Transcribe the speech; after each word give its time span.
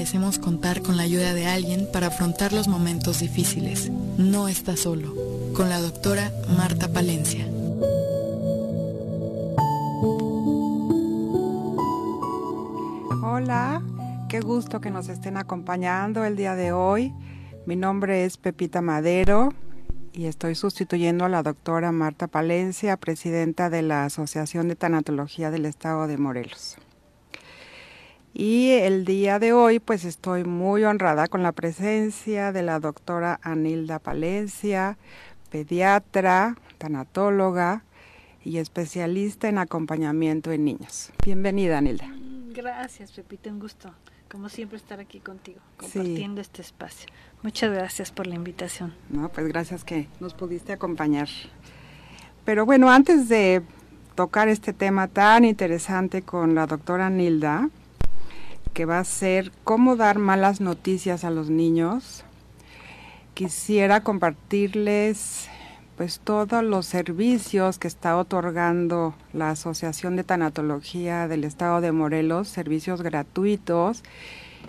merecemos 0.00 0.38
contar 0.38 0.80
con 0.80 0.96
la 0.96 1.02
ayuda 1.02 1.34
de 1.34 1.46
alguien 1.46 1.86
para 1.92 2.06
afrontar 2.06 2.54
los 2.54 2.68
momentos 2.68 3.20
difíciles. 3.20 3.90
No 4.16 4.48
está 4.48 4.74
solo. 4.74 5.14
Con 5.54 5.68
la 5.68 5.78
doctora 5.78 6.32
Marta 6.56 6.90
Palencia. 6.90 7.46
Hola, 13.22 13.82
qué 14.30 14.40
gusto 14.40 14.80
que 14.80 14.90
nos 14.90 15.10
estén 15.10 15.36
acompañando 15.36 16.24
el 16.24 16.34
día 16.34 16.54
de 16.54 16.72
hoy. 16.72 17.12
Mi 17.66 17.76
nombre 17.76 18.24
es 18.24 18.38
Pepita 18.38 18.80
Madero 18.80 19.50
y 20.14 20.24
estoy 20.24 20.54
sustituyendo 20.54 21.26
a 21.26 21.28
la 21.28 21.42
doctora 21.42 21.92
Marta 21.92 22.26
Palencia, 22.26 22.96
presidenta 22.96 23.68
de 23.68 23.82
la 23.82 24.06
Asociación 24.06 24.66
de 24.68 24.76
Tanatología 24.76 25.50
del 25.50 25.66
Estado 25.66 26.06
de 26.06 26.16
Morelos. 26.16 26.78
Y 28.32 28.70
el 28.70 29.04
día 29.04 29.38
de 29.38 29.52
hoy 29.52 29.80
pues 29.80 30.04
estoy 30.04 30.44
muy 30.44 30.84
honrada 30.84 31.26
con 31.26 31.42
la 31.42 31.52
presencia 31.52 32.52
de 32.52 32.62
la 32.62 32.78
doctora 32.78 33.40
Anilda 33.42 33.98
Palencia, 33.98 34.98
pediatra, 35.50 36.56
tanatóloga 36.78 37.84
y 38.44 38.58
especialista 38.58 39.48
en 39.48 39.58
acompañamiento 39.58 40.52
en 40.52 40.64
niños. 40.64 41.12
Bienvenida 41.24 41.78
Anilda. 41.78 42.08
Gracias 42.54 43.12
Pepita, 43.12 43.50
un 43.50 43.60
gusto 43.60 43.92
como 44.30 44.48
siempre 44.48 44.76
estar 44.76 45.00
aquí 45.00 45.18
contigo, 45.18 45.58
compartiendo 45.76 46.40
este 46.40 46.62
espacio. 46.62 47.08
Muchas 47.42 47.72
gracias 47.72 48.12
por 48.12 48.28
la 48.28 48.36
invitación. 48.36 48.94
No, 49.08 49.28
pues 49.28 49.48
gracias 49.48 49.82
que 49.82 50.06
nos 50.20 50.34
pudiste 50.34 50.72
acompañar. 50.72 51.28
Pero 52.44 52.64
bueno, 52.64 52.90
antes 52.90 53.28
de 53.28 53.62
tocar 54.14 54.48
este 54.48 54.72
tema 54.72 55.08
tan 55.08 55.44
interesante 55.44 56.22
con 56.22 56.54
la 56.54 56.66
doctora 56.66 57.10
Nilda, 57.10 57.68
que 58.72 58.84
va 58.84 58.98
a 58.98 59.04
ser 59.04 59.52
cómo 59.64 59.96
dar 59.96 60.18
malas 60.18 60.60
noticias 60.60 61.24
a 61.24 61.30
los 61.30 61.50
niños. 61.50 62.24
Quisiera 63.34 64.02
compartirles 64.02 65.48
pues 65.96 66.18
todos 66.18 66.64
los 66.64 66.86
servicios 66.86 67.78
que 67.78 67.86
está 67.86 68.16
otorgando 68.16 69.14
la 69.34 69.50
Asociación 69.50 70.16
de 70.16 70.24
Tanatología 70.24 71.28
del 71.28 71.44
Estado 71.44 71.82
de 71.82 71.92
Morelos, 71.92 72.48
servicios 72.48 73.02
gratuitos 73.02 74.02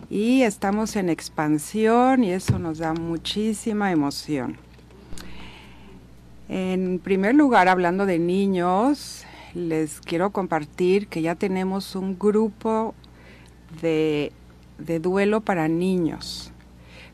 y 0.09 0.41
estamos 0.41 0.95
en 0.97 1.09
expansión 1.09 2.23
y 2.23 2.31
eso 2.31 2.59
nos 2.59 2.79
da 2.79 2.93
muchísima 2.93 3.91
emoción. 3.91 4.57
En 6.49 6.99
primer 6.99 7.33
lugar, 7.33 7.69
hablando 7.69 8.05
de 8.05 8.19
niños, 8.19 9.23
les 9.53 10.01
quiero 10.01 10.31
compartir 10.31 11.07
que 11.07 11.21
ya 11.21 11.35
tenemos 11.35 11.95
un 11.95 12.19
grupo 12.19 12.93
de, 13.81 14.31
duelo 14.77 15.41
para 15.41 15.67
niños, 15.67 16.51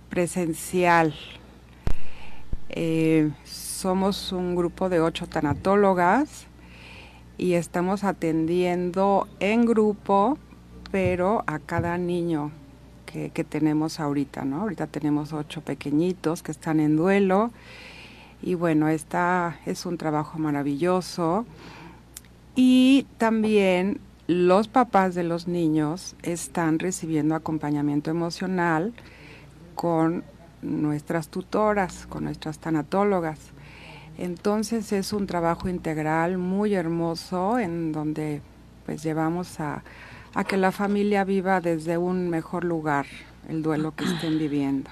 presencial. 0.09 1.13
Eh, 2.69 3.31
somos 3.44 4.31
un 4.31 4.56
grupo 4.56 4.90
de 4.90 5.00
ocho 5.00 5.28
tanatólogas 5.28 6.47
y 7.38 7.53
estamos 7.53 8.03
atendiendo 8.03 9.28
en 9.40 9.66
grupo, 9.66 10.38
pero 10.91 11.44
a 11.47 11.59
cada 11.59 11.97
niño 11.97 12.51
que, 13.06 13.29
que, 13.29 13.44
tenemos 13.44 14.00
ahorita, 14.00 14.46
¿no? 14.46 14.62
Ahorita 14.62 14.88
tenemos 14.88 15.34
ocho 15.34 15.62
pequeñitos 15.62 16.44
que 16.44 16.51
están 16.51 16.79
en 16.79 16.96
duelo 16.97 17.51
y 18.41 18.56
bueno, 18.56 18.88
esta 18.88 19.59
es 19.66 19.85
un 19.85 19.97
trabajo 19.97 20.38
maravilloso. 20.38 21.46
Y 22.56 23.06
también 23.17 24.00
los 24.28 24.68
papás 24.68 25.16
de 25.16 25.24
los 25.24 25.48
niños 25.48 26.16
están 26.22 26.80
recibiendo 26.80 27.34
acompañamiento 27.34 28.12
emocional 28.12 28.94
con 29.74 30.26
nuestras 30.62 31.30
tutoras, 31.30 32.06
con 32.08 32.26
nuestras 32.26 32.60
tanatólogas. 32.60 33.40
Entonces 34.18 34.92
es 34.92 35.14
un 35.14 35.28
trabajo 35.28 35.70
integral 35.70 36.38
muy 36.38 36.74
hermoso 36.74 37.58
en 37.58 37.94
donde 37.94 38.42
pues 38.86 39.02
llevamos 39.02 39.62
a, 39.62 39.84
a 40.34 40.44
que 40.44 40.58
la 40.58 40.74
familia 40.74 41.24
viva 41.24 41.62
desde 41.62 41.98
un 41.98 42.30
mejor 42.30 42.66
lugar 42.66 43.06
el 43.48 43.62
duelo 43.62 43.94
que 43.96 44.04
estén 44.04 44.38
viviendo. 44.40 44.90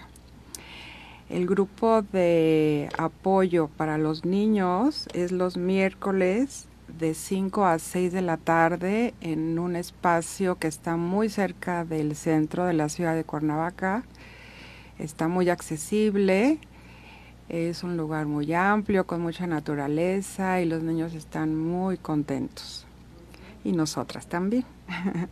El 1.28 1.46
grupo 1.46 2.04
de 2.04 2.88
apoyo 2.98 3.68
para 3.76 3.98
los 3.98 4.24
niños 4.24 5.10
es 5.14 5.32
los 5.34 5.58
miércoles 5.58 6.68
de 6.88 7.14
5 7.14 7.66
a 7.66 7.80
6 7.80 8.14
de 8.14 8.22
la 8.22 8.38
tarde 8.38 9.14
en 9.22 9.60
un 9.60 9.76
espacio 9.76 10.56
que 10.56 10.68
está 10.68 10.96
muy 10.96 11.30
cerca 11.30 11.86
del 11.86 12.16
centro 12.16 12.66
de 12.66 12.74
la 12.74 12.90
ciudad 12.90 13.16
de 13.16 13.24
Cuernavaca. 13.24 14.04
Está 14.98 15.28
muy 15.28 15.50
accesible, 15.50 16.60
es 17.50 17.84
un 17.84 17.98
lugar 17.98 18.26
muy 18.28 18.54
amplio, 18.54 19.06
con 19.06 19.22
mucha 19.22 19.46
naturaleza 19.48 20.62
y 20.62 20.66
los 20.66 20.84
niños 20.84 21.14
están 21.14 21.56
muy 21.56 21.98
contentos. 21.98 22.86
Y 23.64 23.72
nosotras 23.72 24.28
también. 24.28 24.66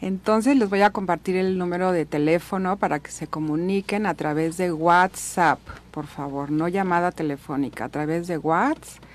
Entonces 0.00 0.56
les 0.56 0.70
voy 0.70 0.80
a 0.80 0.90
compartir 0.90 1.36
el 1.36 1.58
número 1.58 1.92
de 1.92 2.06
teléfono 2.06 2.76
para 2.76 3.00
que 3.00 3.10
se 3.10 3.26
comuniquen 3.26 4.06
a 4.06 4.14
través 4.14 4.56
de 4.56 4.72
WhatsApp, 4.72 5.58
por 5.90 6.06
favor, 6.06 6.50
no 6.50 6.68
llamada 6.68 7.12
telefónica, 7.12 7.84
a 7.84 7.88
través 7.90 8.26
de 8.26 8.38
WhatsApp 8.38 9.09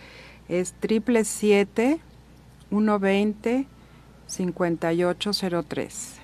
es 0.50 0.74
triple 0.74 1.26
siete 1.26 2.00
120 2.70 3.68
5803. 4.28 6.16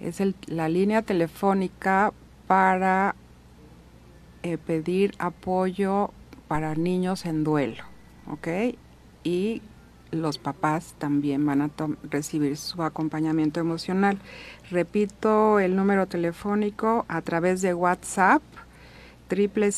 Es 0.00 0.22
la 0.46 0.68
línea 0.68 1.02
telefónica 1.02 2.12
para 2.46 3.14
eh, 4.42 4.58
pedir 4.58 5.14
apoyo 5.18 6.10
para 6.48 6.74
niños 6.74 7.24
en 7.26 7.44
duelo, 7.44 7.82
¿ok? 8.30 8.76
Y 9.24 9.62
los 10.10 10.38
papás 10.38 10.94
también 10.98 11.44
van 11.44 11.62
a 11.62 11.70
recibir 12.10 12.56
su 12.56 12.82
acompañamiento 12.82 13.60
emocional. 13.60 14.18
Repito 14.70 15.58
el 15.58 15.76
número 15.76 16.06
telefónico 16.06 17.04
a 17.08 17.22
través 17.22 17.62
de 17.62 17.74
WhatsApp, 17.74 18.42
triple 19.28 19.72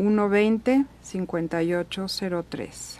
siete 0.00 0.84
120-5803. 1.02 2.98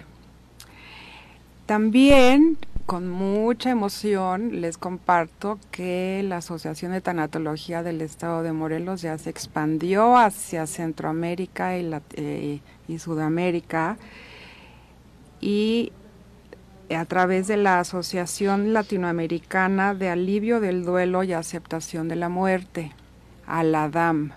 También 1.67 2.59
con 2.87 3.09
mucha 3.09 3.71
emoción 3.71 4.61
les 4.61 4.77
comparto 4.77 5.59
que 5.71 6.25
la 6.25 6.39
Asociación 6.39 6.91
de 6.93 7.01
Tanatología 7.01 7.85
del 7.85 8.01
Estado 8.01 8.43
de 8.43 8.53
Morelos 8.53 9.03
ya 9.03 9.17
se 9.19 9.31
expandió 9.31 10.17
hacia 10.17 10.67
Centroamérica 10.67 11.79
y, 11.79 11.89
eh, 12.15 12.61
Sudamérica 12.99 13.97
y 15.41 15.93
a 16.93 17.05
través 17.05 17.47
de 17.47 17.57
la 17.57 17.79
Asociación 17.79 18.73
Latinoamericana 18.73 19.95
de 19.95 20.09
Alivio 20.09 20.59
del 20.59 20.85
Duelo 20.85 21.23
y 21.23 21.33
Aceptación 21.33 22.09
de 22.09 22.17
la 22.17 22.29
Muerte, 22.29 22.91
ALADAM. 23.47 24.33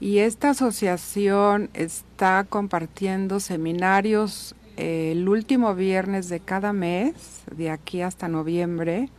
Y 0.00 0.20
esta 0.20 0.50
asociación 0.50 1.68
está 1.74 2.46
compartiendo 2.48 3.38
seminarios 3.38 4.54
eh, 4.78 5.12
el 5.12 5.28
último 5.28 5.74
viernes 5.74 6.30
de 6.30 6.40
cada 6.40 6.72
mes, 6.72 7.42
de 7.54 7.70
aquí 7.70 8.00
hasta 8.00 8.26
noviembre, 8.26 9.10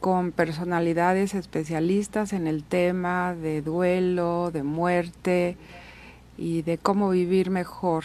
con 0.00 0.32
personalidades 0.32 1.34
especialistas 1.34 2.32
en 2.32 2.46
el 2.46 2.64
tema 2.64 3.34
de 3.34 3.60
duelo, 3.60 4.50
de 4.50 4.62
muerte 4.62 5.58
y 6.38 6.62
de 6.62 6.78
cómo 6.78 7.10
vivir 7.10 7.50
mejor 7.50 8.04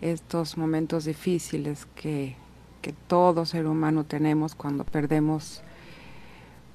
estos 0.00 0.56
momentos 0.56 1.04
difíciles 1.04 1.88
que, 1.96 2.36
que 2.80 2.92
todo 3.08 3.44
ser 3.44 3.66
humano 3.66 4.04
tenemos 4.04 4.54
cuando 4.54 4.84
perdemos 4.84 5.62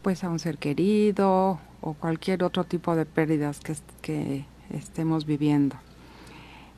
pues 0.02 0.26
a 0.26 0.30
un 0.30 0.40
ser 0.40 0.58
querido 0.58 1.60
o 1.86 1.94
cualquier 1.94 2.44
otro 2.44 2.64
tipo 2.64 2.96
de 2.96 3.06
pérdidas 3.06 3.60
que, 4.02 4.46
estemos 4.72 5.28
viviendo. 5.28 5.76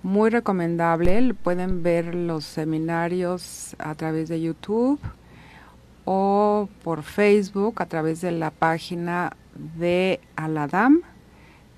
Muy 0.03 0.29
recomendable, 0.29 1.33
pueden 1.33 1.81
ver 1.81 2.13
los 2.13 2.43
seminarios 2.43 3.75
a 3.79 3.95
través 3.95 4.27
de 4.27 4.41
YouTube 4.41 4.99
o 6.03 6.67
por 6.83 7.03
Facebook 7.03 7.81
a 7.81 7.85
través 7.85 8.19
de 8.19 8.31
la 8.31 8.51
página 8.51 9.35
de 9.77 10.19
Aladam 10.35 11.01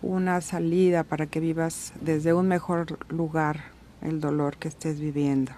una 0.01 0.41
salida 0.41 1.03
para 1.03 1.27
que 1.27 1.39
vivas 1.39 1.93
desde 2.01 2.33
un 2.33 2.47
mejor 2.47 2.97
lugar 3.09 3.77
el 4.01 4.19
dolor 4.19 4.57
que 4.57 4.67
estés 4.67 4.99
viviendo. 4.99 5.51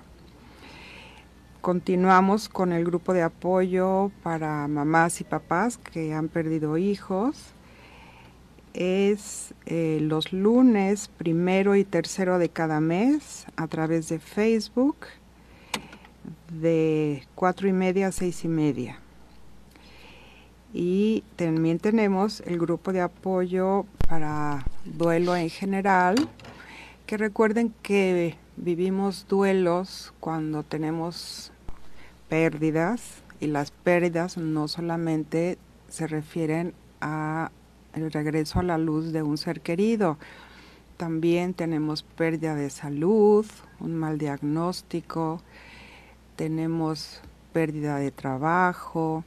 Continuamos 1.61 2.47
con 2.47 2.71
el 2.71 2.85
grupo 2.85 3.13
de 3.13 3.21
apoyo 3.21 4.11
para 4.23 4.67
mamás 4.69 5.19
y 5.19 5.25
papás 5.25 5.77
que 5.77 6.13
han 6.13 6.29
perdido 6.29 6.77
hijos. 6.77 7.53
Es 8.73 9.53
eh, 9.65 9.99
los 10.01 10.31
lunes 10.31 11.09
primero 11.17 11.75
y 11.75 11.83
tercero 11.83 12.39
de 12.39 12.47
cada 12.47 12.79
mes 12.79 13.45
a 13.57 13.67
través 13.67 14.07
de 14.07 14.19
Facebook 14.19 14.95
de 16.51 17.27
cuatro 17.35 17.67
y 17.67 17.73
media 17.73 18.07
a 18.07 18.11
seis 18.11 18.43
y 18.43 18.47
media. 18.47 18.99
Y 20.73 21.23
también 21.35 21.79
tenemos 21.79 22.41
el 22.41 22.59
grupo 22.59 22.93
de 22.93 23.01
apoyo 23.01 23.85
para 24.07 24.65
duelo 24.85 25.35
en 25.35 25.49
general, 25.49 26.15
que 27.05 27.17
recuerden 27.17 27.73
que 27.81 28.37
vivimos 28.55 29.25
duelos 29.27 30.13
cuando 30.19 30.63
tenemos 30.63 31.51
pérdidas 32.27 33.23
y 33.39 33.47
las 33.47 33.71
pérdidas 33.71 34.37
no 34.37 34.67
solamente 34.67 35.57
se 35.87 36.05
refieren 36.07 36.73
a 37.01 37.51
el 37.93 38.11
regreso 38.11 38.59
a 38.59 38.63
la 38.63 38.77
luz 38.77 39.11
de 39.11 39.23
un 39.23 39.37
ser 39.37 39.61
querido. 39.61 40.17
También 40.97 41.53
tenemos 41.53 42.03
pérdida 42.03 42.55
de 42.55 42.69
salud, 42.69 43.45
un 43.79 43.95
mal 43.95 44.17
diagnóstico, 44.17 45.41
tenemos 46.39 47.19
pérdida 47.51 47.97
de 47.97 48.11
trabajo, 48.11 49.25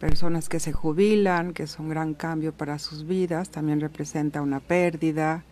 personas 0.00 0.48
que 0.48 0.58
se 0.58 0.72
jubilan, 0.72 1.52
que 1.52 1.62
es 1.62 1.78
un 1.78 1.88
gran 1.88 2.14
cambio 2.14 2.52
para 2.52 2.80
sus 2.80 3.06
vidas, 3.06 3.50
también 3.50 3.78
representa 3.80 4.42
una 4.42 4.58
pérdida. 4.58 5.44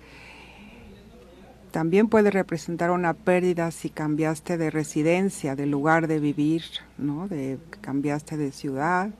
También 1.70 2.08
puede 2.08 2.32
representar 2.32 2.90
una 2.90 3.14
pérdida 3.14 3.70
si 3.70 3.88
cambiaste 3.88 4.58
de 4.58 4.70
residencia, 4.70 5.54
de 5.54 5.66
lugar 5.66 6.08
de 6.08 6.18
vivir, 6.18 6.64
¿no? 6.98 7.28
De 7.28 7.58
cambiaste 7.80 8.36
de 8.36 8.50
ciudad 8.50 9.10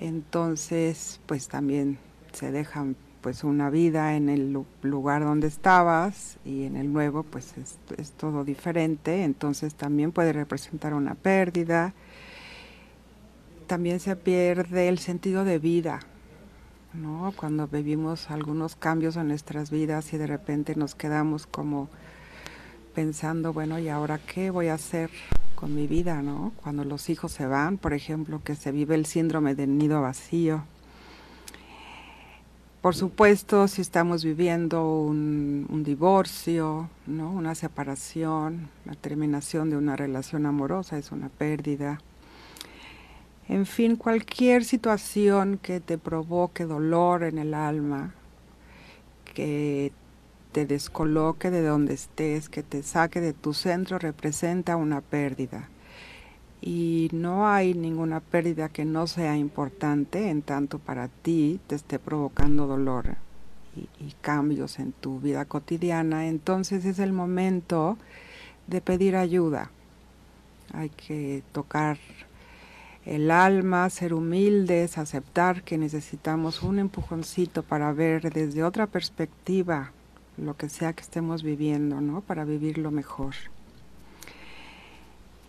entonces 0.00 1.20
pues 1.26 1.46
también 1.46 1.98
se 2.32 2.50
deja 2.50 2.84
pues 3.20 3.44
una 3.44 3.70
vida 3.70 4.16
en 4.16 4.28
el 4.28 4.64
lugar 4.82 5.22
donde 5.22 5.46
estabas 5.46 6.38
y 6.44 6.64
en 6.64 6.76
el 6.76 6.92
nuevo 6.92 7.22
pues 7.22 7.54
es, 7.58 8.10
todo 8.12 8.44
diferente, 8.44 9.24
entonces 9.24 9.74
también 9.74 10.12
puede 10.12 10.32
representar 10.32 10.94
una 10.94 11.14
pérdida. 11.14 11.94
También 13.66 14.00
se 14.00 14.16
pierde 14.16 14.88
el 14.88 14.98
sentido 14.98 15.44
de 15.44 15.58
vida, 15.58 16.00
¿no? 16.92 17.32
Cuando 17.36 17.68
vivimos 17.68 18.30
algunos 18.30 18.74
cambios 18.74 19.16
en 19.16 19.28
nuestras 19.28 19.70
vidas 19.70 20.12
y 20.12 20.18
de 20.18 20.26
repente 20.26 20.74
nos 20.74 20.94
quedamos 20.94 21.46
como 21.46 21.88
pensando, 22.94 23.52
bueno, 23.52 23.78
¿y 23.78 23.88
ahora 23.88 24.18
qué 24.18 24.50
voy 24.50 24.68
a 24.68 24.74
hacer? 24.74 25.10
con 25.60 25.74
mi 25.74 25.86
vida, 25.86 26.22
¿no? 26.22 26.52
Cuando 26.62 26.84
los 26.84 27.10
hijos 27.10 27.32
se 27.32 27.44
van, 27.46 27.76
por 27.76 27.92
ejemplo, 27.92 28.40
que 28.42 28.56
se 28.56 28.72
vive 28.72 28.94
el 28.94 29.04
síndrome 29.04 29.54
del 29.54 29.76
nido 29.76 30.00
vacío. 30.00 30.64
Por 32.80 32.94
supuesto, 32.94 33.68
si 33.68 33.82
estamos 33.82 34.24
viviendo 34.24 34.90
un, 35.02 35.82
divorcio, 35.84 36.88
¿no? 37.06 37.30
una 37.30 37.54
separación, 37.54 38.70
la 38.86 38.94
terminación 38.94 39.68
de 39.68 39.76
una 39.76 39.96
relación 39.96 40.46
amorosa 40.46 40.96
es 40.96 41.12
una 41.12 41.28
pérdida. 41.28 42.00
En 43.48 43.66
fin, 43.66 43.96
cualquier 43.96 44.64
situación 44.64 45.58
que 45.58 45.80
te 45.80 45.98
provoque 45.98 46.64
dolor 46.64 47.24
en 47.24 47.36
el 47.36 47.52
alma, 47.52 48.14
que 49.34 49.92
te 50.52 50.64
descoloque 50.64 51.50
de 51.50 51.62
donde 51.62 51.92
estés, 51.92 52.48
que 52.48 52.62
te 52.62 52.82
saque 52.82 53.20
de 53.20 53.34
tu 53.34 53.52
centro, 53.52 53.98
representa 53.98 54.76
una 54.76 55.02
pérdida. 55.02 55.68
Y 56.62 57.08
no 57.12 57.48
hay 57.48 57.74
ninguna 57.74 58.20
pérdida 58.20 58.68
que 58.68 58.84
no 58.84 59.06
sea 59.06 59.36
importante 59.36 60.28
en 60.28 60.42
tanto 60.42 60.78
para 60.78 61.08
ti 61.08 61.58
te 61.66 61.74
esté 61.74 61.98
provocando 61.98 62.66
dolor 62.66 63.16
y, 63.76 64.12
cambios 64.20 64.78
en 64.78 64.92
tu 64.92 65.20
vida 65.20 65.44
cotidiana. 65.44 66.26
Entonces 66.26 66.84
es 66.84 66.98
el 66.98 67.12
momento 67.12 67.96
de 68.66 68.80
pedir 68.80 69.16
ayuda. 69.16 69.70
Hay 70.72 70.90
que 70.90 71.42
tocar 71.52 71.98
el 73.06 73.30
alma, 73.30 73.88
ser 73.88 74.12
humildes, 74.12 74.98
aceptar 74.98 75.62
que 75.62 75.78
necesitamos 75.78 76.62
un 76.62 76.78
empujoncito 76.78 77.62
para 77.62 77.92
ver 77.92 78.32
desde 78.32 78.62
otra 78.62 78.86
perspectiva 78.86 79.92
lo 80.36 80.56
que 80.56 80.68
sea 80.68 80.92
que 80.92 81.02
estemos 81.02 81.42
viviendo, 81.42 82.00
¿no? 82.00 82.20
Para 82.20 82.44
vivirlo 82.44 82.90
mejor. 82.90 83.34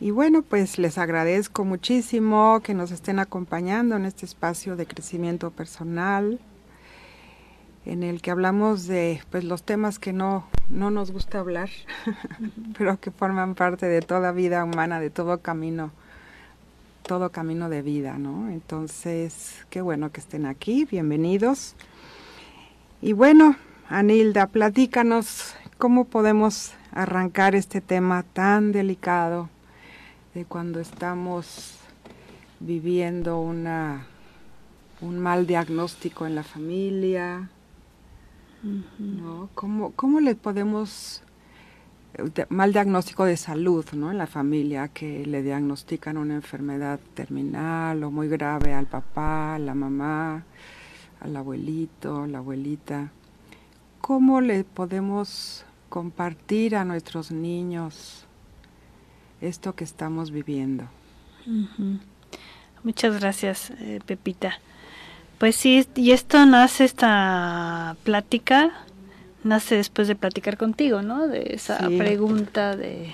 Y 0.02 0.10
bueno, 0.10 0.42
pues 0.42 0.80
les 0.80 0.98
agradezco 0.98 1.64
muchísimo 1.64 2.60
que 2.64 2.74
nos 2.74 2.90
estén 2.90 3.20
acompañando 3.20 3.96
en 3.96 4.06
este 4.06 4.26
espacio 4.26 4.76
de 4.76 4.88
crecimiento 4.88 5.52
personal, 5.52 6.40
en 7.86 8.02
el 8.02 8.20
que 8.24 8.32
hablamos 8.32 8.88
de 8.88 9.22
pues 9.30 9.44
los 9.44 9.62
temas 9.62 10.00
que 10.00 10.12
no, 10.12 10.48
no 10.72 10.90
nos 10.90 11.12
gusta 11.12 11.38
hablar, 11.38 11.70
pero 12.80 13.00
que 13.00 13.12
forman 13.12 13.54
parte 13.54 13.86
de 13.86 14.02
toda 14.02 14.32
vida 14.32 14.64
humana, 14.64 15.00
de 15.00 15.12
todo 15.12 15.42
camino, 15.42 15.92
todo 17.04 17.30
camino 17.30 17.70
de 17.70 17.84
vida, 17.84 18.18
¿no? 18.18 18.50
Entonces, 18.50 19.64
qué 19.70 19.82
bueno 19.82 20.12
que 20.12 20.22
estén 20.22 20.48
aquí, 20.48 20.86
bienvenidos. 20.86 21.76
Y 23.04 23.14
bueno, 23.14 23.56
Anilda, 23.88 24.48
platícanos 24.48 25.54
cómo 25.78 26.06
podemos 26.06 26.74
arrancar 26.92 27.54
este 27.54 27.82
tema 27.82 28.24
tan 28.24 28.72
delicado 28.72 29.48
de 30.34 30.46
cuando 30.46 30.80
estamos 30.80 31.76
viviendo 32.60 33.40
una, 33.40 34.06
un 35.02 35.20
mal 35.20 35.46
diagnóstico 35.46 36.26
en 36.26 36.36
la 36.36 36.44
familia. 36.44 37.50
¿no? 39.00 39.50
¿Cómo, 39.56 39.92
¿Cómo, 39.92 40.20
le 40.20 40.36
podemos, 40.36 41.24
mal 42.50 42.72
diagnóstico 42.72 43.26
de 43.26 43.36
salud 43.36 43.86
¿no? 43.94 44.12
en 44.12 44.18
la 44.18 44.28
familia, 44.28 44.88
que 44.88 45.26
le 45.26 45.42
diagnostican 45.42 46.18
una 46.18 46.36
enfermedad 46.36 47.00
terminal 47.14 48.04
o 48.04 48.12
muy 48.12 48.30
grave 48.30 48.74
al 48.74 48.86
papá, 48.86 49.56
a 49.56 49.60
la 49.60 49.74
mamá, 49.74 50.44
al 51.20 51.36
abuelito, 51.36 52.26
la 52.28 52.38
abuelita? 52.38 53.12
¿Cómo 54.00 54.40
le 54.40 54.64
podemos 54.64 55.66
compartir 55.90 56.76
a 56.76 56.86
nuestros 56.86 57.32
niños 57.32 58.26
esto 59.42 59.76
que 59.76 59.84
estamos 59.84 60.32
viviendo? 60.32 60.86
Muchas 62.84 63.20
gracias, 63.20 63.72
eh, 63.80 64.00
Pepita. 64.06 64.60
Pues 65.38 65.56
sí, 65.56 65.86
y 65.96 66.12
esto 66.12 66.46
nace, 66.46 66.86
esta 66.86 67.96
plática, 68.04 68.72
nace 69.44 69.76
después 69.76 70.08
de 70.08 70.16
platicar 70.16 70.58
contigo, 70.58 71.02
¿no? 71.02 71.28
De 71.28 71.56
esa 71.56 71.78
pregunta 71.98 72.76
de 72.76 73.10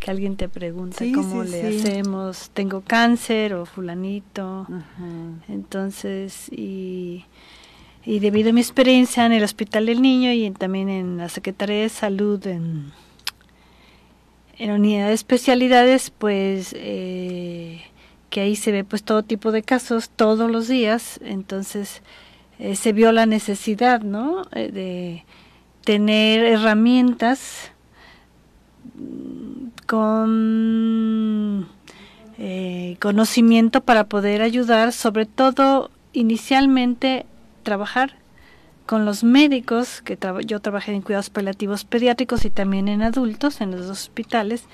que 0.00 0.10
alguien 0.10 0.36
te 0.36 0.48
pregunta 0.48 1.04
cómo 1.14 1.42
le 1.44 1.68
hacemos, 1.68 2.50
tengo 2.54 2.80
cáncer 2.80 3.54
o 3.54 3.66
fulanito. 3.66 4.66
Entonces, 5.48 6.48
y 6.50 7.24
y 8.08 8.20
debido 8.20 8.48
a 8.48 8.52
mi 8.54 8.62
experiencia 8.62 9.26
en 9.26 9.32
el 9.32 9.44
Hospital 9.44 9.84
del 9.84 10.00
Niño 10.00 10.32
y 10.32 10.50
también 10.52 10.88
en 10.88 11.18
la 11.18 11.28
Secretaría 11.28 11.82
de 11.82 11.88
Salud 11.90 12.44
en, 12.46 12.90
en 14.58 14.70
unidad 14.72 15.08
de 15.08 15.14
especialidades, 15.14 16.10
pues 16.10 16.74
eh, 16.76 17.82
que 18.30 18.40
ahí 18.40 18.56
se 18.56 18.72
ve 18.72 18.84
pues 18.84 19.02
todo 19.02 19.22
tipo 19.22 19.52
de 19.52 19.62
casos 19.62 20.10
todos 20.10 20.50
los 20.50 20.68
días, 20.68 21.20
entonces 21.22 22.02
eh, 22.58 22.74
se 22.76 22.92
vio 22.92 23.12
la 23.12 23.26
necesidad, 23.26 24.02
¿no? 24.02 24.42
Eh, 24.52 24.70
de 24.72 25.24
tener 25.84 26.44
herramientas 26.44 27.70
con 29.86 31.68
eh, 32.36 32.96
conocimiento 33.00 33.80
para 33.80 34.04
poder 34.04 34.42
ayudar, 34.42 34.92
sobre 34.92 35.24
todo 35.24 35.90
inicialmente 36.12 37.26
trabajar 37.62 38.16
con 38.88 39.04
los 39.04 39.22
médicos, 39.22 40.00
que 40.00 40.18
yo 40.46 40.60
trabajé 40.60 40.94
en 40.94 41.02
cuidados 41.02 41.28
paliativos 41.28 41.84
pediátricos 41.84 42.46
y 42.46 42.50
también 42.50 42.88
en 42.88 43.02
adultos, 43.02 43.60
en 43.60 43.70
los 43.70 43.84
hospitales, 43.84 44.64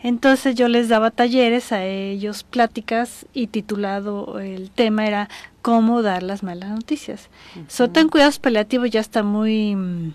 entonces 0.00 0.54
yo 0.54 0.68
les 0.68 0.88
daba 0.88 1.10
talleres 1.10 1.72
a 1.72 1.84
ellos, 1.84 2.44
pláticas 2.44 3.26
y 3.34 3.48
titulado 3.48 4.38
el 4.38 4.70
tema 4.70 5.08
era 5.08 5.28
cómo 5.60 6.02
dar 6.02 6.22
las 6.22 6.44
malas 6.44 6.70
noticias. 6.70 7.30
Sobre 7.66 7.90
todo 7.90 8.02
en 8.02 8.10
cuidados 8.10 8.38
paliativos 8.38 8.90
ya 8.90 9.00
está 9.00 9.24
muy 9.24 9.74
mm, 9.74 10.14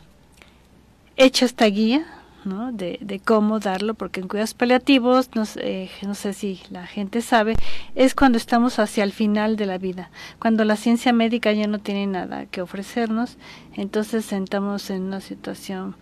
hecha 1.17 1.43
esta 1.43 1.65
guía, 1.65 2.05
¿no? 2.45 2.71
De, 2.71 2.99
de, 3.01 3.19
cómo 3.19 3.59
darlo, 3.59 3.93
porque 3.93 4.21
en 4.21 4.27
cuidados 4.27 4.53
paliativos, 4.53 5.29
no, 5.35 5.43
eh, 5.57 5.89
no 6.05 6.15
sé 6.15 6.33
si 6.33 6.61
la 6.69 6.85
gente 6.87 7.21
sabe, 7.21 7.55
es 7.95 8.15
cuando 8.15 8.37
estamos 8.37 8.79
hacia 8.79 9.03
el 9.03 9.11
final 9.11 9.55
de 9.55 9.65
la 9.65 9.77
vida, 9.77 10.11
cuando 10.39 10.65
la 10.65 10.75
ciencia 10.75 11.13
médica 11.13 11.51
ya 11.51 11.67
no 11.67 11.79
tiene 11.79 12.07
nada 12.07 12.45
que 12.45 12.61
ofrecernos, 12.61 13.37
entonces 13.75 14.25
sentamos 14.25 14.89
en 14.89 15.03
una 15.03 15.21
situación 15.21 15.95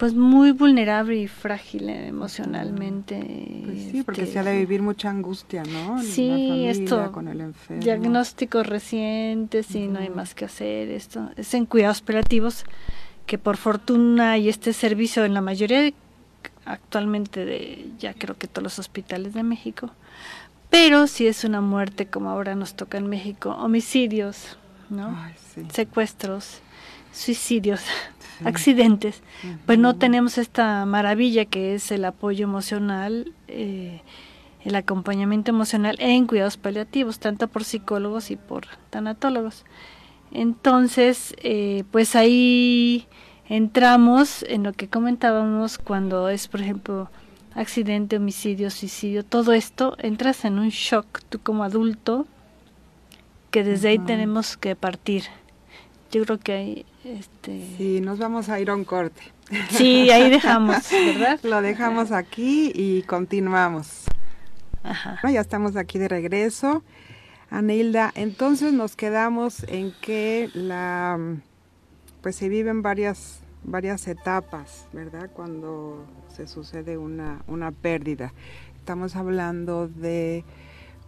pues 0.00 0.14
muy 0.14 0.52
vulnerable 0.52 1.14
y 1.14 1.28
frágil 1.28 1.90
emocionalmente. 1.90 3.20
Pues 3.66 3.82
sí, 3.90 4.02
porque 4.02 4.24
se 4.24 4.38
ha 4.38 4.42
de 4.42 4.56
vivir 4.56 4.80
mucha 4.80 5.10
angustia, 5.10 5.62
¿no? 5.62 6.02
Sí, 6.02 6.64
esto, 6.64 7.12
con 7.12 7.28
el 7.28 7.42
enfermo. 7.42 7.82
diagnósticos 7.82 8.66
recientes 8.66 9.74
y 9.74 9.88
no 9.88 9.98
hay 9.98 10.08
más 10.08 10.34
que 10.34 10.46
hacer, 10.46 10.88
esto 10.88 11.28
es 11.36 11.52
en 11.52 11.66
cuidados 11.66 12.00
operativos 12.00 12.64
que 13.30 13.38
por 13.38 13.58
fortuna 13.58 14.32
hay 14.32 14.48
este 14.48 14.72
servicio 14.72 15.24
en 15.24 15.34
la 15.34 15.40
mayoría 15.40 15.92
actualmente 16.64 17.44
de 17.44 17.86
ya 17.96 18.12
creo 18.12 18.36
que 18.36 18.48
todos 18.48 18.64
los 18.64 18.80
hospitales 18.80 19.34
de 19.34 19.44
México, 19.44 19.92
pero 20.68 21.06
si 21.06 21.28
es 21.28 21.44
una 21.44 21.60
muerte 21.60 22.06
como 22.06 22.28
ahora 22.28 22.56
nos 22.56 22.74
toca 22.74 22.98
en 22.98 23.06
México, 23.06 23.50
homicidios, 23.50 24.58
¿no? 24.88 25.16
Secuestros, 25.72 26.58
suicidios 27.12 27.82
accidentes, 28.44 29.22
pues 29.64 29.78
no 29.78 29.94
tenemos 29.94 30.36
esta 30.36 30.84
maravilla 30.84 31.44
que 31.44 31.76
es 31.76 31.92
el 31.92 32.06
apoyo 32.06 32.42
emocional, 32.42 33.32
eh, 33.46 34.02
el 34.64 34.74
acompañamiento 34.74 35.52
emocional 35.52 35.94
en 36.00 36.26
cuidados 36.26 36.56
paliativos, 36.56 37.20
tanto 37.20 37.46
por 37.46 37.62
psicólogos 37.62 38.32
y 38.32 38.36
por 38.36 38.66
tanatólogos. 38.90 39.64
Entonces, 40.32 41.34
eh, 41.38 41.84
pues 41.90 42.14
ahí 42.16 43.06
entramos 43.48 44.44
en 44.48 44.62
lo 44.62 44.72
que 44.72 44.88
comentábamos 44.88 45.78
cuando 45.78 46.28
es, 46.28 46.46
por 46.48 46.60
ejemplo, 46.60 47.10
accidente, 47.54 48.16
homicidio, 48.16 48.70
suicidio, 48.70 49.24
todo 49.24 49.52
esto, 49.52 49.96
entras 49.98 50.44
en 50.44 50.58
un 50.58 50.68
shock 50.68 51.20
tú 51.28 51.40
como 51.40 51.64
adulto, 51.64 52.26
que 53.50 53.64
desde 53.64 53.88
ahí 53.88 53.98
tenemos 53.98 54.56
que 54.56 54.76
partir. 54.76 55.24
Yo 56.12 56.24
creo 56.24 56.38
que 56.38 56.52
hay 56.52 56.86
este... 57.04 57.66
Sí, 57.76 58.00
nos 58.00 58.18
vamos 58.18 58.48
a 58.48 58.60
ir 58.60 58.70
a 58.70 58.74
un 58.74 58.84
corte. 58.84 59.22
Sí, 59.70 60.10
ahí 60.10 60.30
dejamos, 60.30 60.88
¿verdad? 60.90 61.40
Lo 61.42 61.60
dejamos 61.60 62.12
aquí 62.12 62.70
y 62.74 63.02
continuamos. 63.02 64.04
Ajá. 64.82 65.18
ya 65.30 65.40
estamos 65.40 65.76
aquí 65.76 65.98
de 65.98 66.08
regreso. 66.08 66.82
Anilda, 67.50 68.12
entonces 68.14 68.72
nos 68.72 68.96
quedamos 68.96 69.64
en 69.68 69.92
que 70.00 70.50
la 70.54 71.18
pues 72.22 72.36
se 72.36 72.48
viven 72.48 72.82
varias 72.82 73.40
varias 73.64 74.06
etapas, 74.08 74.86
¿verdad? 74.92 75.30
Cuando 75.32 76.04
se 76.28 76.46
sucede 76.46 76.96
una, 76.96 77.42
una 77.46 77.72
pérdida. 77.72 78.32
Estamos 78.76 79.16
hablando 79.16 79.88
de 79.88 80.44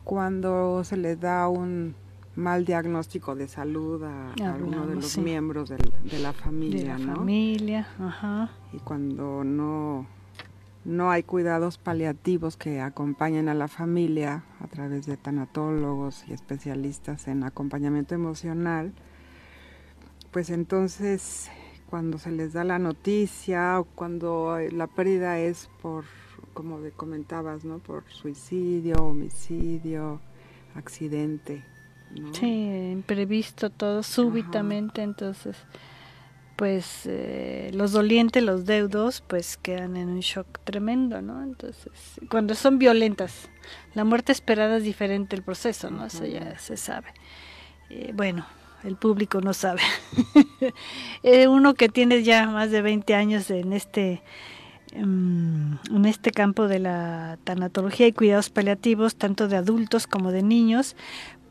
cuando 0.05 0.85
se 0.85 0.97
le 0.97 1.17
da 1.17 1.49
un 1.49 1.95
mal 2.35 2.65
diagnóstico 2.65 3.35
de 3.35 3.47
salud 3.47 4.03
a, 4.05 4.33
alguno 4.45 4.87
de 4.87 4.97
los 4.97 5.19
miembros 5.19 5.69
de 5.69 6.19
la 6.19 6.33
familia, 6.33 6.97
de 6.97 7.05
la 7.05 7.15
familia, 7.15 7.89
ajá. 7.99 8.51
Y 8.73 8.79
cuando 8.79 9.45
no, 9.45 10.07
no 10.85 11.11
hay 11.11 11.23
cuidados 11.23 11.79
paliativos 11.79 12.57
que 12.57 12.81
acompañen 12.81 13.49
a 13.49 13.55
la 13.55 13.69
familia 13.69 14.45
a 14.61 14.67
través 14.67 15.07
de 15.07 15.17
tanatólogos 15.17 16.25
y 16.29 16.33
especialistas 16.33 17.29
en 17.29 17.45
acompañamiento 17.45 18.15
emocional, 18.15 18.93
pues 20.31 20.51
entonces 20.51 21.51
cuando 21.89 22.19
se 22.19 22.33
les 22.33 22.53
da 22.53 22.65
la 22.65 22.79
noticia 22.79 23.79
o 23.79 23.85
cuando 23.85 24.59
la 24.73 24.87
pérdida 24.87 25.39
es 25.39 25.69
por, 25.83 26.05
como 26.55 26.79
comentabas, 26.97 27.65
¿no? 27.65 27.79
Por 27.79 28.05
suicidio, 28.09 28.97
homicidio, 28.97 30.21
accidente, 30.75 31.65
Sí, 32.33 32.91
imprevisto 32.93 33.71
todo 33.71 34.03
súbitamente, 34.03 35.03
entonces 35.03 35.57
pues 36.57 37.03
eh, 37.07 37.71
los 37.75 37.93
dolientes, 37.93 38.43
los 38.43 38.67
deudos, 38.67 39.23
pues 39.27 39.57
quedan 39.57 39.97
en 39.97 40.09
un 40.09 40.21
shock 40.21 40.61
tremendo, 40.65 41.23
¿no? 41.23 41.43
Entonces, 41.43 41.93
cuando 42.31 42.55
son 42.55 42.79
violentas, 42.79 43.49
la 43.95 44.05
muerte 44.05 44.33
esperada 44.33 44.77
es 44.77 44.85
diferente 44.85 45.37
el 45.37 45.43
proceso, 45.43 45.91
¿no? 45.91 46.07
Eso 46.07 46.25
ya 46.27 46.59
se 46.59 46.77
sabe. 46.77 47.09
Eh, 47.91 48.13
bueno, 48.15 48.47
el 48.85 48.97
público 48.97 49.41
no 49.41 49.55
sabe. 49.55 49.83
Eh, 51.25 51.49
uno 51.49 51.75
que 51.75 51.89
tiene 51.89 52.23
ya 52.23 52.47
más 52.47 52.71
de 52.71 52.83
20 52.83 53.15
años 53.15 53.51
en 53.51 53.73
este 53.73 54.23
em, 54.93 55.79
en 55.91 56.05
este 56.05 56.31
campo 56.31 56.69
de 56.69 56.79
la 56.79 57.39
tanatología 57.45 58.07
y 58.07 58.13
cuidados 58.13 58.51
paliativos, 58.51 59.17
tanto 59.17 59.49
de 59.49 59.57
adultos 59.57 60.07
como 60.07 60.33
de 60.33 60.43
niños, 60.43 60.97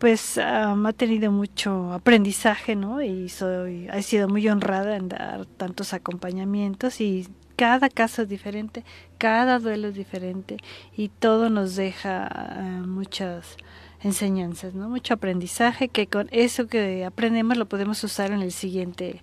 pues 0.01 0.39
ha 0.39 0.93
tenido 0.93 1.31
mucho 1.31 1.93
aprendizaje, 1.93 2.75
¿no? 2.75 3.03
Y 3.03 3.29
soy, 3.29 3.87
he 3.93 4.01
sido 4.01 4.27
muy 4.27 4.49
honrada 4.49 4.95
en 4.95 5.09
dar 5.09 5.45
tantos 5.45 5.93
acompañamientos 5.93 6.99
y 7.01 7.27
cada 7.55 7.87
caso 7.87 8.23
es 8.23 8.27
diferente, 8.27 8.83
cada 9.19 9.59
duelo 9.59 9.89
es 9.89 9.93
diferente 9.93 10.57
y 10.97 11.09
todo 11.09 11.51
nos 11.51 11.75
deja 11.75 12.27
eh, 12.27 12.61
muchas 12.87 13.57
enseñanzas, 14.01 14.73
¿no? 14.73 14.89
Mucho 14.89 15.13
aprendizaje 15.13 15.87
que 15.87 16.07
con 16.07 16.29
eso 16.31 16.65
que 16.65 17.05
aprendemos 17.05 17.55
lo 17.57 17.67
podemos 17.67 18.03
usar 18.03 18.31
en 18.31 18.41
el 18.41 18.51
siguiente 18.51 19.21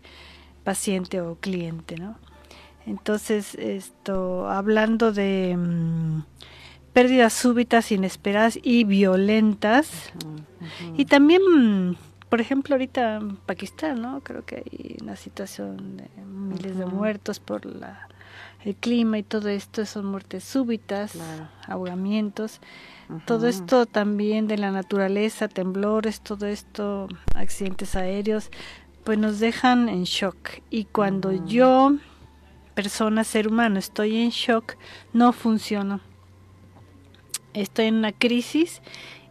paciente 0.63 1.21
o 1.21 1.35
cliente, 1.41 1.97
¿no? 1.97 2.17
Entonces, 2.87 3.57
esto, 3.57 4.49
hablando 4.49 5.11
de 5.11 5.57
mm, 5.59 6.23
pérdidas 6.93 7.33
súbitas, 7.33 7.93
inesperadas 7.93 8.59
y 8.63 8.85
violentas. 8.85 10.13
Y 10.97 11.05
también, 11.05 11.97
por 12.29 12.41
ejemplo, 12.41 12.75
ahorita 12.75 13.17
en 13.17 13.37
Pakistán, 13.37 14.03
¿no? 14.03 14.21
Creo 14.21 14.45
que 14.45 14.57
hay 14.57 14.97
una 15.03 15.17
situación 15.17 15.97
de 15.97 16.09
miles 16.25 16.77
de 16.77 16.87
muertos 16.87 17.41
por 17.41 17.65
la, 17.67 18.09
el 18.65 18.75
clima 18.75 19.19
y 19.19 19.23
todo 19.23 19.49
esto, 19.49 19.87
son 19.87 20.07
muertes 20.07 20.45
súbitas, 20.45 21.17
ahogamientos. 21.67 22.61
Todo 23.25 23.47
esto 23.47 23.87
también 23.87 24.49
de 24.49 24.59
la 24.59 24.71
naturaleza, 24.71 25.49
temblores, 25.49 26.21
todo 26.21 26.47
esto, 26.47 27.09
accidentes 27.35 27.97
aéreos, 27.97 28.51
pues 29.05 29.19
nos 29.19 29.39
dejan 29.39 29.89
en 29.89 30.05
shock. 30.05 30.37
Y 30.69 30.85
cuando 30.85 31.33
yo, 31.47 31.95
persona, 32.75 33.25
ser 33.25 33.49
humano, 33.49 33.79
estoy 33.79 34.17
en 34.19 34.29
shock, 34.29 34.75
no 35.15 35.33
funciona 35.33 36.03
estoy 37.55 37.87
en 37.87 37.97
una 37.97 38.13
crisis 38.13 38.83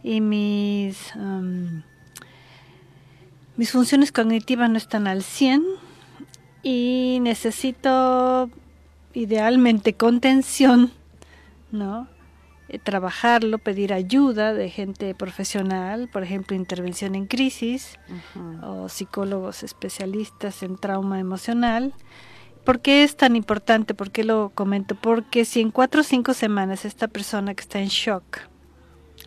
y 0.02 0.20
mis, 0.20 1.12
mis 3.56 3.70
funciones 3.70 4.12
cognitivas 4.12 4.70
no 4.70 4.76
están 4.76 5.06
al 5.06 5.22
100 5.22 5.62
y 6.62 7.18
necesito 7.22 8.50
idealmente 9.14 9.94
contención, 9.94 10.92
¿no? 11.70 12.08
Eh, 12.68 12.78
trabajarlo, 12.78 13.58
pedir 13.58 13.94
ayuda 13.94 14.52
de 14.52 14.68
gente 14.68 15.14
profesional, 15.14 16.08
por 16.12 16.22
ejemplo, 16.22 16.54
intervención 16.54 17.14
en 17.14 17.26
crisis 17.26 17.98
o 18.62 18.90
psicólogos 18.90 19.62
especialistas 19.62 20.62
en 20.62 20.76
trauma 20.76 21.18
emocional 21.18 21.94
¿Por 22.68 22.80
qué 22.80 23.02
es 23.02 23.16
tan 23.16 23.34
importante? 23.34 23.94
¿Por 23.94 24.10
qué 24.10 24.24
lo 24.24 24.52
comento? 24.54 24.94
Porque 24.94 25.46
si 25.46 25.62
en 25.62 25.70
cuatro 25.70 26.02
o 26.02 26.04
cinco 26.04 26.34
semanas 26.34 26.84
esta 26.84 27.08
persona 27.08 27.54
que 27.54 27.62
está 27.62 27.78
en 27.80 27.88
shock, 27.88 28.40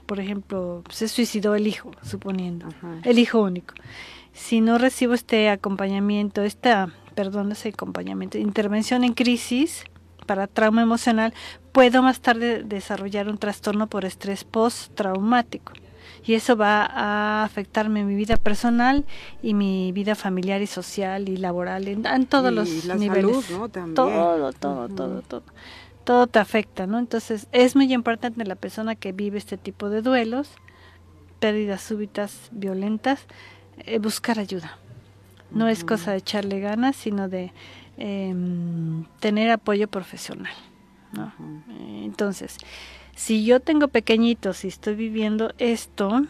por 0.05 0.19
ejemplo, 0.19 0.83
se 0.91 1.07
suicidó 1.07 1.55
el 1.55 1.65
hijo, 1.65 1.89
suponiendo, 2.03 2.67
el 3.03 3.17
hijo 3.17 3.41
único, 3.41 3.73
si 4.31 4.61
no 4.61 4.77
recibo 4.77 5.15
este 5.15 5.49
acompañamiento, 5.49 6.43
esta, 6.43 6.93
perdón, 7.15 7.51
ese 7.51 7.69
acompañamiento, 7.69 8.37
intervención 8.37 9.03
en 9.03 9.15
crisis 9.15 9.85
para 10.27 10.45
trauma 10.45 10.83
emocional, 10.83 11.33
puedo 11.71 12.03
más 12.03 12.21
tarde 12.21 12.61
desarrollar 12.63 13.27
un 13.27 13.39
trastorno 13.39 13.87
por 13.87 14.05
estrés 14.05 14.43
postraumático. 14.43 15.73
Y 16.25 16.35
eso 16.35 16.55
va 16.55 16.85
a 16.85 17.43
afectarme 17.43 18.03
mi 18.03 18.15
vida 18.15 18.37
personal 18.37 19.05
y 19.41 19.53
mi 19.53 19.91
vida 19.91 20.15
familiar 20.15 20.61
y 20.61 20.67
social 20.67 21.29
y 21.29 21.37
laboral 21.37 21.87
en, 21.87 22.25
todos 22.27 22.53
los 22.53 22.69
niveles. 22.95 23.45
Salud, 23.45 23.69
¿no? 23.77 23.93
Todo, 23.93 24.53
todo, 24.53 24.87
todo, 24.89 25.21
todo. 25.21 25.43
Todo 26.03 26.27
te 26.27 26.39
afecta, 26.39 26.87
¿no? 26.87 26.99
Entonces 26.99 27.47
es 27.51 27.75
muy 27.75 27.91
importante 27.93 28.43
la 28.45 28.55
persona 28.55 28.95
que 28.95 29.11
vive 29.11 29.37
este 29.37 29.57
tipo 29.57 29.89
de 29.89 30.01
duelos, 30.01 30.49
pérdidas 31.39 31.81
súbitas 31.81 32.49
violentas, 32.51 33.25
eh, 33.79 33.99
buscar 33.99 34.39
ayuda. 34.39 34.77
No 35.51 35.67
es 35.67 35.83
cosa 35.83 36.11
de 36.11 36.17
echarle 36.17 36.59
ganas, 36.59 36.95
sino 36.95 37.27
de 37.27 37.51
em, 37.97 39.05
tener 39.19 39.51
apoyo 39.51 39.87
profesional. 39.89 40.53
¿no? 41.11 41.33
Entonces, 42.03 42.57
si 43.15 43.45
yo 43.45 43.59
tengo 43.59 43.87
pequeñitos 43.87 44.65
y 44.65 44.67
estoy 44.67 44.95
viviendo 44.95 45.53
esto, 45.57 46.23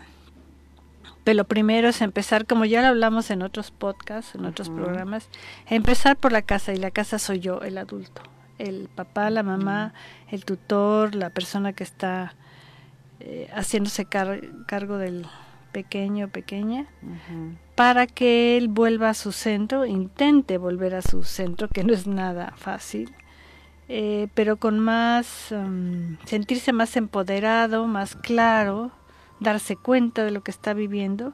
pero 1.23 1.37
lo 1.37 1.43
primero 1.45 1.89
es 1.89 2.01
empezar, 2.01 2.47
como 2.47 2.65
ya 2.65 2.81
lo 2.81 2.87
hablamos 2.87 3.29
en 3.29 3.43
otros 3.43 3.71
podcasts, 3.71 4.35
en 4.35 4.45
otros 4.45 4.69
programas, 4.69 5.29
empezar 5.67 6.17
por 6.17 6.31
la 6.31 6.41
casa 6.41 6.73
y 6.73 6.77
la 6.77 6.91
casa 6.91 7.19
soy 7.19 7.39
yo, 7.39 7.61
el 7.61 7.77
adulto, 7.77 8.23
el 8.57 8.89
papá, 8.93 9.29
la 9.29 9.43
mamá, 9.43 9.93
el 10.29 10.45
tutor, 10.45 11.13
la 11.13 11.29
persona 11.29 11.73
que 11.73 11.83
está 11.83 12.35
eh, 13.19 13.49
haciéndose 13.53 14.05
cargo 14.05 14.97
del 14.97 15.27
pequeño 15.71 16.25
o 16.25 16.29
pequeña, 16.29 16.87
para 17.75 18.07
que 18.07 18.57
él 18.57 18.67
vuelva 18.67 19.09
a 19.09 19.13
su 19.13 19.31
centro, 19.31 19.85
intente 19.85 20.57
volver 20.57 20.95
a 20.95 21.01
su 21.01 21.23
centro, 21.23 21.67
que 21.67 21.83
no 21.83 21.93
es 21.93 22.07
nada 22.07 22.53
fácil, 22.57 23.13
eh, 23.93 24.29
pero 24.35 24.55
con 24.55 24.79
más, 24.79 25.51
um, 25.51 26.15
sentirse 26.23 26.71
más 26.71 26.95
empoderado, 26.95 27.87
más 27.87 28.15
claro, 28.15 28.93
darse 29.41 29.75
cuenta 29.75 30.23
de 30.23 30.31
lo 30.31 30.43
que 30.43 30.51
está 30.51 30.73
viviendo, 30.73 31.33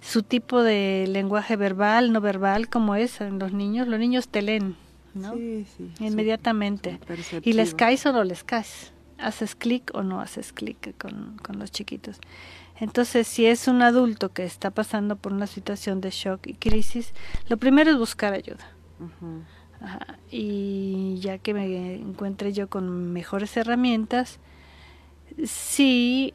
su 0.00 0.22
tipo 0.22 0.62
de 0.62 1.04
lenguaje 1.06 1.56
verbal, 1.56 2.10
no 2.10 2.22
verbal, 2.22 2.70
como 2.70 2.94
es 2.94 3.20
en 3.20 3.38
los 3.38 3.52
niños, 3.52 3.88
los 3.88 4.00
niños 4.00 4.28
te 4.28 4.40
leen, 4.40 4.74
¿no? 5.12 5.34
Sí, 5.34 5.66
sí, 5.76 5.92
Inmediatamente. 6.00 6.98
y 7.42 7.52
les 7.52 7.74
caes 7.74 8.06
o 8.06 8.12
no 8.14 8.24
les 8.24 8.42
caes, 8.42 8.94
haces 9.18 9.54
clic 9.54 9.90
o 9.92 10.02
no 10.02 10.22
haces 10.22 10.54
clic 10.54 10.96
con, 10.96 11.36
con 11.42 11.58
los 11.58 11.70
chiquitos. 11.70 12.20
Entonces, 12.80 13.26
si 13.26 13.44
es 13.44 13.68
un 13.68 13.82
adulto 13.82 14.30
que 14.30 14.44
está 14.44 14.70
pasando 14.70 15.16
por 15.16 15.34
una 15.34 15.46
situación 15.46 16.00
de 16.00 16.08
shock 16.08 16.46
y 16.46 16.54
crisis, 16.54 17.12
lo 17.50 17.58
primero 17.58 17.90
es 17.90 17.98
buscar 17.98 18.32
ayuda 18.32 18.66
y 20.30 21.18
ya 21.20 21.38
que 21.38 21.54
me 21.54 21.94
encuentre 21.94 22.52
yo 22.52 22.68
con 22.68 23.12
mejores 23.12 23.56
herramientas, 23.56 24.38
sí 25.44 26.34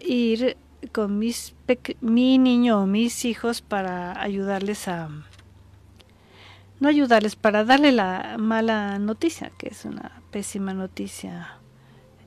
ir 0.00 0.56
con 0.92 1.18
mis 1.18 1.54
mi 2.00 2.38
niño 2.38 2.82
o 2.82 2.86
mis 2.86 3.24
hijos 3.24 3.62
para 3.62 4.20
ayudarles 4.20 4.88
a 4.88 5.08
no 6.80 6.88
ayudarles 6.88 7.34
para 7.34 7.64
darle 7.64 7.90
la 7.90 8.36
mala 8.38 8.98
noticia 8.98 9.50
que 9.58 9.68
es 9.68 9.84
una 9.84 10.22
pésima 10.30 10.74
noticia. 10.74 11.58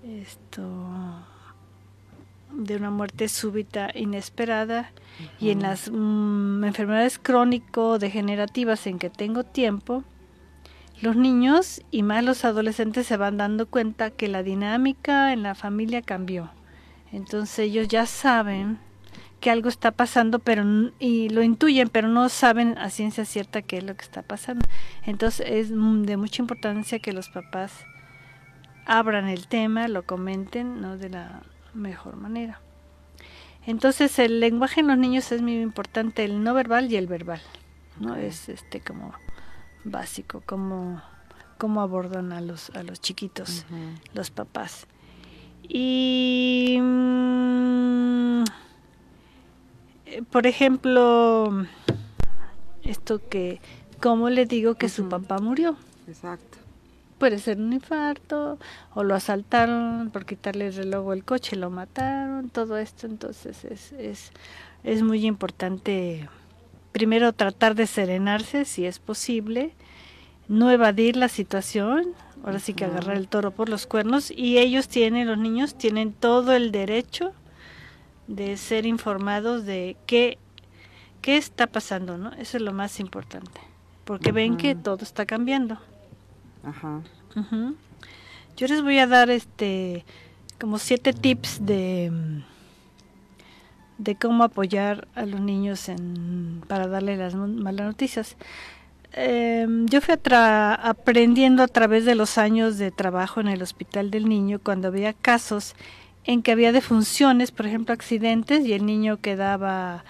Esto 0.04 0.62
de 2.54 2.76
una 2.76 2.92
muerte 2.92 3.28
súbita 3.30 3.90
inesperada 3.94 4.92
y 5.40 5.52
en 5.52 5.62
las 5.62 5.90
mm, 5.92 6.64
enfermedades 6.64 7.20
crónico 7.20 8.00
degenerativas 8.00 8.88
en 8.88 9.00
que 9.00 9.10
tengo 9.10 9.44
tiempo, 9.44 10.04
los 11.02 11.16
niños 11.16 11.82
y 11.90 12.04
más 12.04 12.24
los 12.24 12.46
adolescentes 12.46 13.08
se 13.08 13.18
van 13.18 13.38
dando 13.38 13.68
cuenta 13.68 14.12
que 14.12 14.28
la 14.28 14.44
dinámica 14.44 15.34
en 15.34 15.44
la 15.44 15.56
familia 15.56 16.02
cambió. 16.02 16.52
Entonces 17.12 17.60
ellos 17.60 17.88
ya 17.88 18.06
saben 18.06 18.78
que 19.40 19.50
algo 19.50 19.68
está 19.68 19.92
pasando, 19.92 20.40
pero 20.40 20.64
y 21.00 21.30
lo 21.30 21.42
intuyen, 21.42 21.90
pero 21.90 22.08
no 22.08 22.30
saben 22.30 22.78
a 22.78 22.92
ciencia 22.92 23.26
cierta 23.26 23.64
qué 23.64 23.80
es 23.80 23.84
lo 23.84 23.96
que 23.96 24.04
está 24.04 24.22
pasando. 24.22 24.66
Entonces 25.04 25.46
es 25.50 25.70
de 25.70 26.18
mucha 26.18 26.44
importancia 26.44 27.00
que 27.00 27.12
los 27.12 27.30
papás 27.30 27.74
abran 28.86 29.28
el 29.28 29.48
tema, 29.48 29.88
lo 29.88 30.04
comenten, 30.04 30.82
¿no? 30.82 30.98
de 30.98 31.10
la 31.10 31.42
mejor 31.74 32.16
manera. 32.16 32.62
Entonces 33.66 34.18
el 34.20 34.40
lenguaje 34.40 34.82
en 34.82 34.88
los 34.88 34.98
niños 34.98 35.32
es 35.32 35.42
muy 35.42 35.62
importante, 35.62 36.24
el 36.24 36.44
no 36.44 36.54
verbal 36.54 36.92
y 36.92 36.96
el 36.96 37.08
verbal, 37.08 37.42
¿no? 38.00 38.16
Es 38.16 38.50
este 38.50 38.82
como 38.82 39.14
básico, 39.84 40.42
como 40.46 41.02
cómo 41.58 41.82
abordan 41.82 42.32
a 42.32 42.42
los 42.42 42.72
a 42.72 42.82
los 42.84 43.00
chiquitos, 43.02 43.66
los 44.14 44.32
papás. 44.32 44.88
Y 45.68 46.80
mm, 46.82 48.44
por 50.32 50.48
ejemplo, 50.48 51.68
esto 52.82 53.22
que 53.30 53.62
cómo 54.02 54.32
le 54.32 54.48
digo 54.48 54.74
que 54.74 54.90
su 54.90 55.08
papá 55.08 55.38
murió. 55.38 55.78
Exacto 56.08 56.51
puede 57.22 57.38
ser 57.38 57.60
un 57.60 57.72
infarto 57.72 58.58
o 58.96 59.04
lo 59.04 59.14
asaltaron 59.14 60.10
por 60.12 60.26
quitarle 60.26 60.66
el 60.66 60.74
reloj 60.74 61.06
o 61.06 61.14
el 61.14 61.24
coche, 61.24 61.56
lo 61.56 61.70
mataron, 61.70 62.50
todo 62.50 62.80
esto. 62.80 63.06
Entonces 63.06 63.64
es, 63.64 63.92
es, 63.92 64.32
es 64.84 65.04
muy 65.04 65.28
importante 65.28 66.28
primero 66.92 67.32
tratar 67.32 67.76
de 67.76 67.86
serenarse 67.86 68.66
si 68.66 68.88
es 68.88 68.98
posible, 68.98 69.76
no 70.48 70.72
evadir 70.72 71.16
la 71.16 71.28
situación, 71.28 72.16
ahora 72.44 72.58
sí 72.58 72.74
que 72.74 72.86
agarrar 72.86 73.16
el 73.18 73.28
toro 73.28 73.52
por 73.52 73.70
los 73.70 73.86
cuernos 73.86 74.32
y 74.32 74.58
ellos 74.58 74.88
tienen, 74.88 75.28
los 75.28 75.38
niños 75.38 75.78
tienen 75.78 76.14
todo 76.14 76.54
el 76.54 76.72
derecho 76.72 77.34
de 78.26 78.58
ser 78.58 78.88
informados 78.88 79.64
de 79.68 79.96
qué, 80.08 80.40
qué 81.22 81.38
está 81.38 81.68
pasando, 81.68 82.18
¿no? 82.18 82.32
Eso 82.34 82.58
es 82.58 82.64
lo 82.64 82.74
más 82.74 83.00
importante, 83.00 83.62
porque 84.06 84.32
ven 84.32 84.58
que 84.58 84.74
todo 84.74 85.04
está 85.04 85.28
cambiando. 85.28 85.78
Ajá. 86.64 87.02
Yo 88.58 88.68
les 88.68 88.82
voy 88.82 89.00
a 89.00 89.08
dar 89.08 89.30
este 89.30 90.06
como 90.60 90.78
siete 90.78 91.14
tips 91.14 91.66
de 91.66 92.44
de 94.02 94.16
cómo 94.16 94.44
apoyar 94.44 95.08
a 95.14 95.26
los 95.26 95.40
niños 95.40 95.88
en, 95.88 96.64
para 96.68 96.88
darle 96.88 97.18
las 97.18 97.36
malas 97.36 97.86
noticias. 97.86 98.36
Em, 99.14 99.86
yo 99.88 100.02
fui 100.02 100.16
aprendiendo 100.16 101.62
a 101.62 101.68
través 101.68 102.06
de 102.06 102.16
los 102.16 102.38
años 102.38 102.78
de 102.78 102.92
trabajo 102.92 103.42
en 103.42 103.48
el 103.48 103.62
hospital 103.62 104.10
del 104.10 104.28
niño 104.28 104.60
cuando 104.64 104.88
había 104.88 105.14
casos 105.14 105.76
en 106.24 106.42
que 106.42 106.52
había 106.52 106.72
defunciones, 106.72 107.52
por 107.52 107.66
ejemplo 107.66 107.94
accidentes 107.94 108.66
y 108.66 108.74
el 108.74 108.86
niño 108.86 109.18
quedaba 109.18 110.04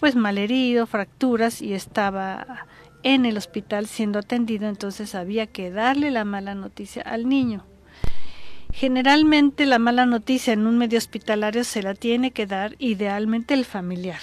pues 0.00 0.14
malherido, 0.14 0.86
fracturas 0.86 1.60
y 1.60 1.74
estaba 1.74 2.66
en 3.06 3.24
el 3.24 3.36
hospital 3.36 3.86
siendo 3.86 4.18
atendido, 4.18 4.68
entonces 4.68 5.14
había 5.14 5.46
que 5.46 5.70
darle 5.70 6.10
la 6.10 6.24
mala 6.24 6.56
noticia 6.56 7.02
al 7.02 7.28
niño. 7.28 7.64
Generalmente 8.72 9.64
la 9.64 9.78
mala 9.78 10.06
noticia 10.06 10.52
en 10.52 10.66
un 10.66 10.76
medio 10.76 10.98
hospitalario 10.98 11.62
se 11.62 11.84
la 11.84 11.94
tiene 11.94 12.32
que 12.32 12.46
dar 12.46 12.74
idealmente 12.80 13.54
el 13.54 13.64
familiar, 13.64 14.18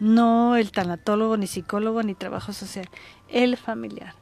no 0.00 0.56
el 0.56 0.72
tanatólogo, 0.72 1.36
ni 1.36 1.46
psicólogo, 1.46 2.02
ni 2.02 2.14
trabajo 2.14 2.54
social, 2.54 2.88
el 3.28 3.58
familiar. 3.58 4.14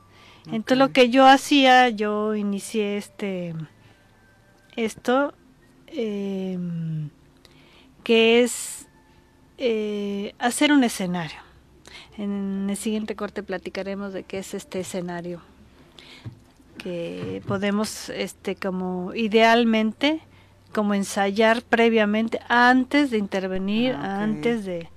Entonces 0.46 0.79
lo 0.79 0.90
que 0.92 1.09
yo 1.11 1.29
hacía, 1.29 1.88
yo 1.88 2.35
inicié 2.35 2.96
este 2.96 3.55
esto, 4.75 5.35
em, 5.87 7.11
que 8.03 8.42
es 8.42 8.88
eh, 9.57 10.35
hacer 10.40 10.73
un 10.73 10.83
escenario. 10.83 11.50
En 12.20 12.68
el 12.68 12.76
siguiente 12.76 13.16
corte 13.16 13.42
platicaremos 13.42 14.12
de 14.12 14.24
qué 14.24 14.40
es 14.40 14.52
este 14.52 14.80
escenario 14.80 15.40
que 16.76 17.42
podemos 17.46 18.11
este 18.11 18.56
como 18.56 19.14
idealmente 19.14 20.20
como 20.74 20.92
ensayar 20.92 21.62
previamente 21.62 22.38
antes 22.48 23.11
de 23.11 23.16
intervenir, 23.16 23.94
ah, 23.94 24.22
antes 24.22 24.66
de 24.66 24.90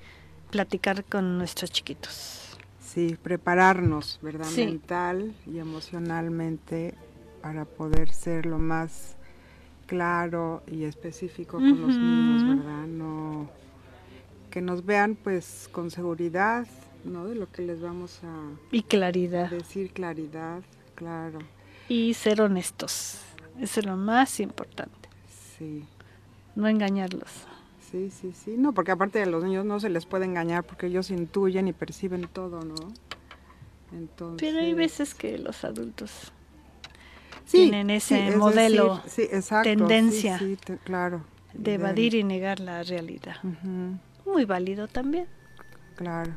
platicar 0.51 1.05
con 1.05 1.37
nuestros 1.37 1.71
chiquitos. 1.71 2.57
Sí, 2.81 3.17
prepararnos, 3.23 4.19
¿verdad? 4.21 4.45
Mental 4.57 5.33
y 5.47 5.59
emocionalmente 5.59 6.93
para 7.41 7.63
poder 7.63 8.09
ser 8.11 8.45
lo 8.45 8.59
más 8.59 9.15
claro 9.87 10.61
y 10.67 10.83
específico 10.83 11.57
con 11.57 11.81
los 11.81 11.95
niños, 11.95 12.57
¿verdad? 12.57 12.85
No 12.85 13.49
que 14.51 14.61
nos 14.61 14.85
vean 14.85 15.15
pues 15.15 15.67
con 15.71 15.89
seguridad, 15.89 16.67
¿no? 17.05 17.25
De 17.25 17.35
lo 17.35 17.51
que 17.51 17.61
les 17.61 17.81
vamos 17.81 18.21
a... 18.23 18.51
Y 18.71 18.83
claridad. 18.83 19.49
decir 19.49 19.91
claridad, 19.91 20.61
claro. 20.95 21.39
Y 21.89 22.13
ser 22.13 22.41
honestos. 22.41 23.19
Eso 23.59 23.79
es 23.79 23.85
lo 23.85 23.97
más 23.97 24.39
importante. 24.39 25.09
Sí. 25.57 25.85
No 26.55 26.67
engañarlos. 26.67 27.29
Sí, 27.91 28.09
sí, 28.09 28.31
sí. 28.33 28.55
No, 28.57 28.73
porque 28.73 28.91
aparte 28.91 29.19
de 29.19 29.25
los 29.25 29.43
niños 29.43 29.65
no 29.65 29.79
se 29.79 29.89
les 29.89 30.05
puede 30.05 30.25
engañar 30.25 30.63
porque 30.63 30.87
ellos 30.87 31.11
intuyen 31.11 31.67
y 31.67 31.73
perciben 31.73 32.27
todo, 32.27 32.63
¿no? 32.63 32.75
Entonces... 33.91 34.49
Pero 34.49 34.65
hay 34.65 34.73
veces 34.73 35.13
que 35.13 35.37
los 35.37 35.63
adultos 35.63 36.31
tienen 37.49 37.89
ese 37.89 38.35
modelo, 38.35 39.01
sí, 39.05 39.23
exacto, 39.23 39.69
tendencia. 39.69 40.39
Sí, 40.39 40.57
claro. 40.83 41.23
de 41.53 41.75
evadir 41.75 42.15
y 42.15 42.23
negar 42.23 42.59
la 42.59 42.83
realidad. 42.83 43.35
Muy 44.25 44.45
válido 44.45 44.87
también. 44.87 45.27
Claro. 45.95 46.31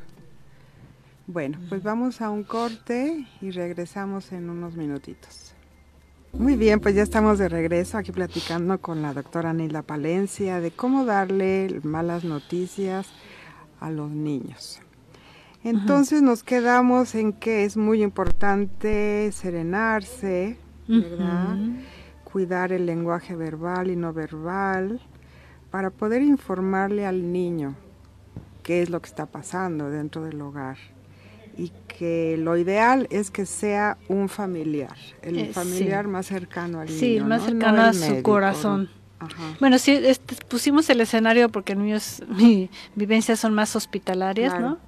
Bueno, 1.28 1.58
pues 1.68 1.82
vamos 1.82 2.20
a 2.20 2.30
un 2.30 2.44
corte 2.44 3.26
y 3.40 3.50
regresamos 3.50 4.30
en 4.30 4.48
unos 4.48 4.76
minutitos. 4.76 5.54
Muy 6.32 6.54
bien, 6.56 6.78
pues 6.78 6.94
ya 6.94 7.02
estamos 7.02 7.40
de 7.40 7.48
regreso 7.48 7.98
aquí 7.98 8.12
platicando 8.12 8.78
con 8.80 9.02
la 9.02 9.12
doctora 9.12 9.52
Nilda 9.52 9.82
Palencia 9.82 10.60
de 10.60 10.70
cómo 10.70 11.04
darle 11.04 11.80
malas 11.82 12.22
noticias 12.22 13.08
a 13.80 13.90
los 13.90 14.08
niños. 14.08 14.80
Entonces 15.64 16.22
nos 16.22 16.44
quedamos 16.44 17.16
en 17.16 17.32
que 17.32 17.64
es 17.64 17.76
muy 17.76 18.04
importante 18.04 19.32
serenarse, 19.32 20.58
¿verdad? 20.86 21.56
Cuidar 22.22 22.70
el 22.70 22.86
lenguaje 22.86 23.34
verbal 23.34 23.90
y 23.90 23.96
no 23.96 24.12
verbal 24.12 25.00
para 25.72 25.90
poder 25.90 26.22
informarle 26.22 27.04
al 27.04 27.32
niño 27.32 27.74
qué 28.62 28.82
es 28.82 28.90
lo 28.90 29.00
que 29.00 29.08
está 29.08 29.26
pasando 29.26 29.90
dentro 29.90 30.22
del 30.22 30.40
hogar 30.40 30.76
y 31.56 31.72
que 31.86 32.36
lo 32.38 32.56
ideal 32.56 33.06
es 33.10 33.30
que 33.30 33.46
sea 33.46 33.96
un 34.08 34.28
familiar, 34.28 34.96
el 35.22 35.38
eh, 35.38 35.52
familiar 35.52 36.06
más 36.08 36.26
cercano 36.26 36.80
al 36.80 36.86
niño. 36.88 36.98
Sí, 36.98 37.20
más 37.20 37.44
cercano 37.44 37.82
a 37.82 37.92
su 37.92 38.22
corazón. 38.22 38.90
Bueno, 39.60 39.78
sí, 39.78 39.92
este, 39.92 40.36
pusimos 40.44 40.90
el 40.90 41.00
escenario 41.00 41.48
porque 41.48 41.74
mis 41.76 42.22
vivencias 42.94 43.40
son 43.40 43.54
más 43.54 43.74
hospitalarias, 43.74 44.60
¿no? 44.60 44.78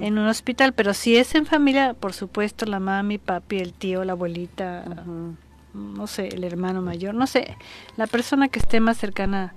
En 0.00 0.18
un 0.18 0.26
hospital, 0.26 0.72
pero 0.72 0.94
si 0.94 1.16
es 1.16 1.34
en 1.34 1.46
familia, 1.46 1.94
por 1.94 2.12
supuesto, 2.12 2.64
la 2.66 2.78
mami, 2.78 3.18
papi, 3.18 3.58
el 3.58 3.72
tío, 3.72 4.04
la 4.04 4.12
abuelita, 4.12 4.84
no 5.74 6.06
sé, 6.06 6.28
el 6.28 6.44
hermano 6.44 6.82
mayor, 6.82 7.14
no 7.14 7.26
sé, 7.26 7.56
la 7.96 8.06
persona 8.06 8.48
que 8.48 8.60
esté 8.60 8.78
más 8.80 8.98
cercana 8.98 9.54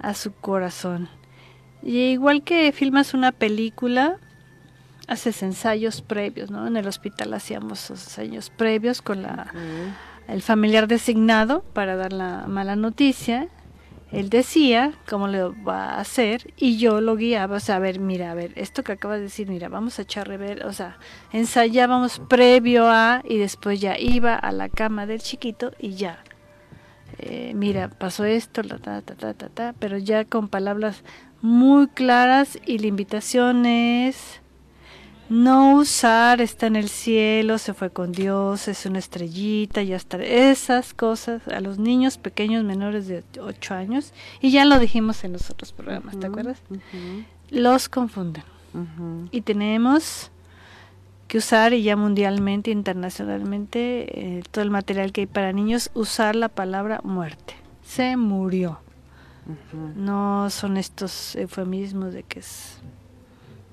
a 0.00 0.14
su 0.14 0.32
corazón. 0.32 1.08
Y 1.82 1.98
igual 2.10 2.42
que 2.42 2.72
filmas 2.72 3.14
una 3.14 3.30
película, 3.30 4.18
haces 5.08 5.42
ensayos 5.42 6.02
previos, 6.02 6.50
¿no? 6.50 6.66
En 6.66 6.76
el 6.76 6.86
hospital 6.86 7.34
hacíamos 7.34 7.90
ensayos 7.90 8.50
previos 8.50 9.02
con 9.02 9.22
la 9.22 9.52
el 10.28 10.42
familiar 10.42 10.86
designado 10.86 11.62
para 11.72 11.96
dar 11.96 12.12
la 12.12 12.44
mala 12.46 12.76
noticia. 12.76 13.48
Él 14.12 14.30
decía 14.30 14.92
cómo 15.08 15.26
lo 15.26 15.54
va 15.64 15.94
a 15.94 16.00
hacer 16.00 16.54
y 16.56 16.78
yo 16.78 17.00
lo 17.00 17.16
guiaba, 17.16 17.56
o 17.56 17.60
sea, 17.60 17.76
a 17.76 17.78
ver, 17.78 17.98
mira, 17.98 18.30
a 18.30 18.34
ver, 18.34 18.52
esto 18.56 18.82
que 18.82 18.92
acaba 18.92 19.16
de 19.16 19.22
decir, 19.22 19.48
mira, 19.48 19.68
vamos 19.68 19.98
a 19.98 20.02
echar 20.02 20.28
rever, 20.28 20.64
o 20.64 20.72
sea, 20.72 20.96
ensayábamos 21.32 22.18
previo 22.20 22.88
a 22.88 23.22
y 23.28 23.36
después 23.36 23.80
ya 23.80 23.98
iba 23.98 24.34
a 24.34 24.52
la 24.52 24.70
cama 24.70 25.04
del 25.04 25.20
chiquito 25.20 25.72
y 25.78 25.94
ya. 25.94 26.22
Eh, 27.18 27.52
mira, 27.54 27.90
pasó 27.90 28.24
esto, 28.24 28.62
ta, 28.62 28.78
ta, 28.78 29.02
ta, 29.02 29.34
ta, 29.34 29.48
ta, 29.48 29.74
pero 29.78 29.98
ya 29.98 30.24
con 30.24 30.48
palabras 30.48 31.02
muy 31.42 31.88
claras 31.88 32.58
y 32.64 32.78
la 32.78 32.86
invitación 32.86 33.66
es 33.66 34.40
no 35.28 35.74
usar 35.76 36.40
está 36.40 36.66
en 36.66 36.76
el 36.76 36.88
cielo, 36.88 37.58
se 37.58 37.74
fue 37.74 37.90
con 37.90 38.12
Dios, 38.12 38.68
es 38.68 38.86
una 38.86 38.98
estrellita, 38.98 39.82
ya 39.82 39.96
está. 39.96 40.22
Esas 40.22 40.94
cosas 40.94 41.46
a 41.48 41.60
los 41.60 41.78
niños 41.78 42.18
pequeños 42.18 42.64
menores 42.64 43.08
de 43.08 43.22
8 43.40 43.74
años, 43.74 44.12
y 44.40 44.50
ya 44.50 44.64
lo 44.64 44.78
dijimos 44.78 45.24
en 45.24 45.34
los 45.34 45.50
otros 45.50 45.72
programas, 45.72 46.18
¿te 46.18 46.26
acuerdas? 46.26 46.62
Los 47.50 47.88
confunden. 47.88 48.44
Y 49.30 49.42
tenemos 49.42 50.30
que 51.26 51.38
usar, 51.38 51.74
y 51.74 51.82
ya 51.82 51.96
mundialmente, 51.96 52.70
internacionalmente, 52.70 54.38
eh, 54.38 54.42
todo 54.50 54.62
el 54.62 54.70
material 54.70 55.12
que 55.12 55.22
hay 55.22 55.26
para 55.26 55.52
niños, 55.52 55.90
usar 55.94 56.36
la 56.36 56.48
palabra 56.48 57.00
muerte. 57.04 57.54
Se 57.84 58.16
murió. 58.16 58.80
No 59.96 60.50
son 60.50 60.76
estos 60.76 61.34
eufemismos 61.36 62.12
de 62.12 62.22
que 62.22 62.40
es 62.40 62.80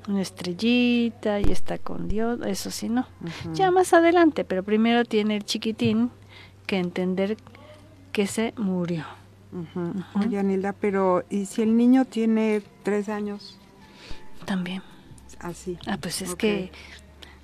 una 0.08 0.22
estrellita 0.22 1.40
y 1.40 1.52
está 1.52 1.78
con 1.78 2.08
Dios, 2.08 2.40
eso 2.46 2.72
sí 2.72 2.90
no. 2.90 3.08
Ya 3.54 3.72
más 3.72 3.94
adelante, 3.94 4.44
pero 4.46 4.64
primero 4.64 5.06
tiene 5.06 5.36
el 5.38 5.46
chiquitín 5.46 6.12
que 6.68 6.78
entender 6.78 7.38
que 8.12 8.28
se 8.28 8.54
murió. 8.58 9.06
Oye, 10.16 10.38
Anilda, 10.38 10.74
pero 10.74 11.24
¿y 11.30 11.46
si 11.46 11.62
el 11.62 11.78
niño 11.78 12.06
tiene 12.06 12.62
tres 12.84 13.10
años? 13.10 13.58
También. 14.46 14.82
Así. 15.40 15.78
Ah, 15.86 15.98
pues 16.00 16.22
es 16.22 16.36
que 16.36 16.72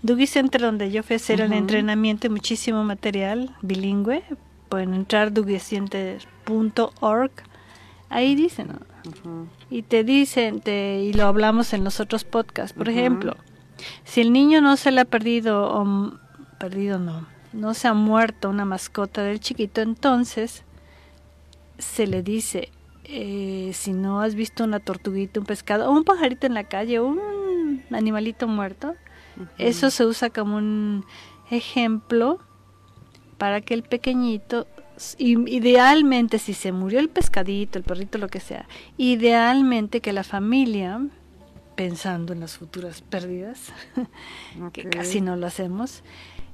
Dougie 0.01 0.27
Center, 0.27 0.61
donde 0.61 0.91
yo 0.91 1.03
fui 1.03 1.13
a 1.15 1.17
hacer 1.17 1.41
el 1.41 1.53
entrenamiento, 1.53 2.29
muchísimo 2.29 2.83
material 2.83 3.55
bilingüe. 3.61 4.23
Pueden 4.69 4.93
entrar 4.93 5.31
dougiecenter.org. 5.33 7.31
Ahí 8.11 8.35
dicen, 8.35 8.67
¿no? 8.67 9.47
Y 9.69 9.83
te 9.83 10.03
dicen, 10.03 10.59
te, 10.59 10.99
y 10.99 11.13
lo 11.13 11.25
hablamos 11.25 11.73
en 11.73 11.85
los 11.85 12.01
otros 12.01 12.25
podcasts, 12.25 12.77
por 12.77 12.89
ejemplo, 12.89 13.37
si 14.03 14.19
el 14.19 14.33
niño 14.33 14.59
no 14.59 14.75
se 14.75 14.91
le 14.91 14.99
ha 14.99 15.05
perdido, 15.05 15.73
o 15.73 16.19
perdido 16.59 16.99
no, 16.99 17.25
no 17.53 17.73
se 17.73 17.87
ha 17.87 17.93
muerto 17.93 18.49
una 18.49 18.65
mascota 18.65 19.23
del 19.23 19.39
chiquito, 19.39 19.79
entonces 19.79 20.65
se 21.77 22.05
le 22.05 22.21
dice, 22.21 22.69
eh, 23.05 23.71
si 23.73 23.93
no 23.93 24.19
has 24.19 24.35
visto 24.35 24.65
una 24.65 24.81
tortuguita, 24.81 25.39
un 25.39 25.45
pescado, 25.45 25.89
o 25.89 25.93
un 25.93 26.03
pajarito 26.03 26.45
en 26.45 26.53
la 26.53 26.65
calle, 26.65 26.99
un 26.99 27.81
animalito 27.91 28.45
muerto, 28.45 28.93
eso 29.57 29.89
se 29.89 30.05
usa 30.05 30.29
como 30.29 30.57
un 30.57 31.05
ejemplo 31.49 32.39
para 33.37 33.61
que 33.61 33.73
el 33.73 33.83
pequeñito 33.83 34.67
idealmente 35.17 36.39
si 36.39 36.53
se 36.53 36.71
murió 36.71 36.99
el 36.99 37.09
pescadito, 37.09 37.77
el 37.77 37.83
perrito, 37.83 38.17
lo 38.17 38.27
que 38.27 38.39
sea, 38.39 38.67
idealmente 38.97 40.01
que 40.01 40.13
la 40.13 40.23
familia, 40.23 41.01
pensando 41.75 42.33
en 42.33 42.39
las 42.39 42.57
futuras 42.57 43.01
pérdidas, 43.01 43.71
que 44.73 44.83
casi 44.89 45.21
no 45.21 45.35
lo 45.35 45.47
hacemos, 45.47 46.03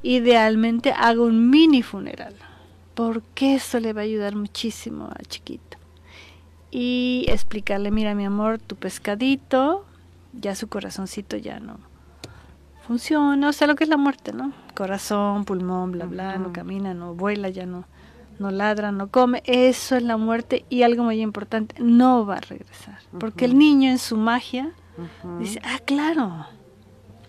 idealmente 0.03 0.93
haga 0.95 1.21
un 1.21 1.49
mini 1.49 1.81
funeral, 1.81 2.36
porque 2.95 3.55
eso 3.55 3.79
le 3.79 3.93
va 3.93 4.01
a 4.01 4.05
ayudar 4.05 4.36
muchísimo 4.36 5.10
al 5.17 5.27
chiquito. 5.27 5.77
Y 6.69 7.25
explicarle, 7.29 7.91
mira 7.91 8.13
mi 8.13 8.25
amor, 8.25 8.60
tu 8.60 8.75
pescadito, 8.75 9.86
ya 10.33 10.53
su 10.55 10.67
corazoncito 10.67 11.38
ya 11.38 11.60
no 11.60 11.79
funciona, 12.88 13.49
o 13.49 13.53
sea, 13.53 13.67
lo 13.67 13.75
que 13.75 13.83
es 13.83 13.89
la 13.89 13.97
muerte, 13.97 14.31
¿no? 14.31 14.53
Corazón, 14.73 15.43
pulmón, 15.43 15.91
bla, 15.91 16.05
bla, 16.05 16.38
no 16.38 16.53
camina, 16.53 16.93
no 16.93 17.13
vuela, 17.13 17.49
ya 17.49 17.65
no 17.65 17.86
no 18.39 18.52
ladra, 18.52 18.91
no 18.91 19.10
come, 19.10 19.41
eso 19.45 19.95
es 19.95 20.04
la 20.04 20.17
muerte 20.17 20.65
y 20.69 20.84
algo 20.84 21.04
muy 21.04 21.21
importante, 21.21 21.76
no 21.80 22.26
va 22.26 22.36
a 22.36 22.41
regresar. 22.41 23.00
Porque 23.19 23.45
el 23.45 23.58
niño 23.58 23.89
en 23.89 24.00
su 24.00 24.17
magia 24.17 24.71
dice, 25.39 25.60
ah, 25.63 25.80
claro, 25.86 26.45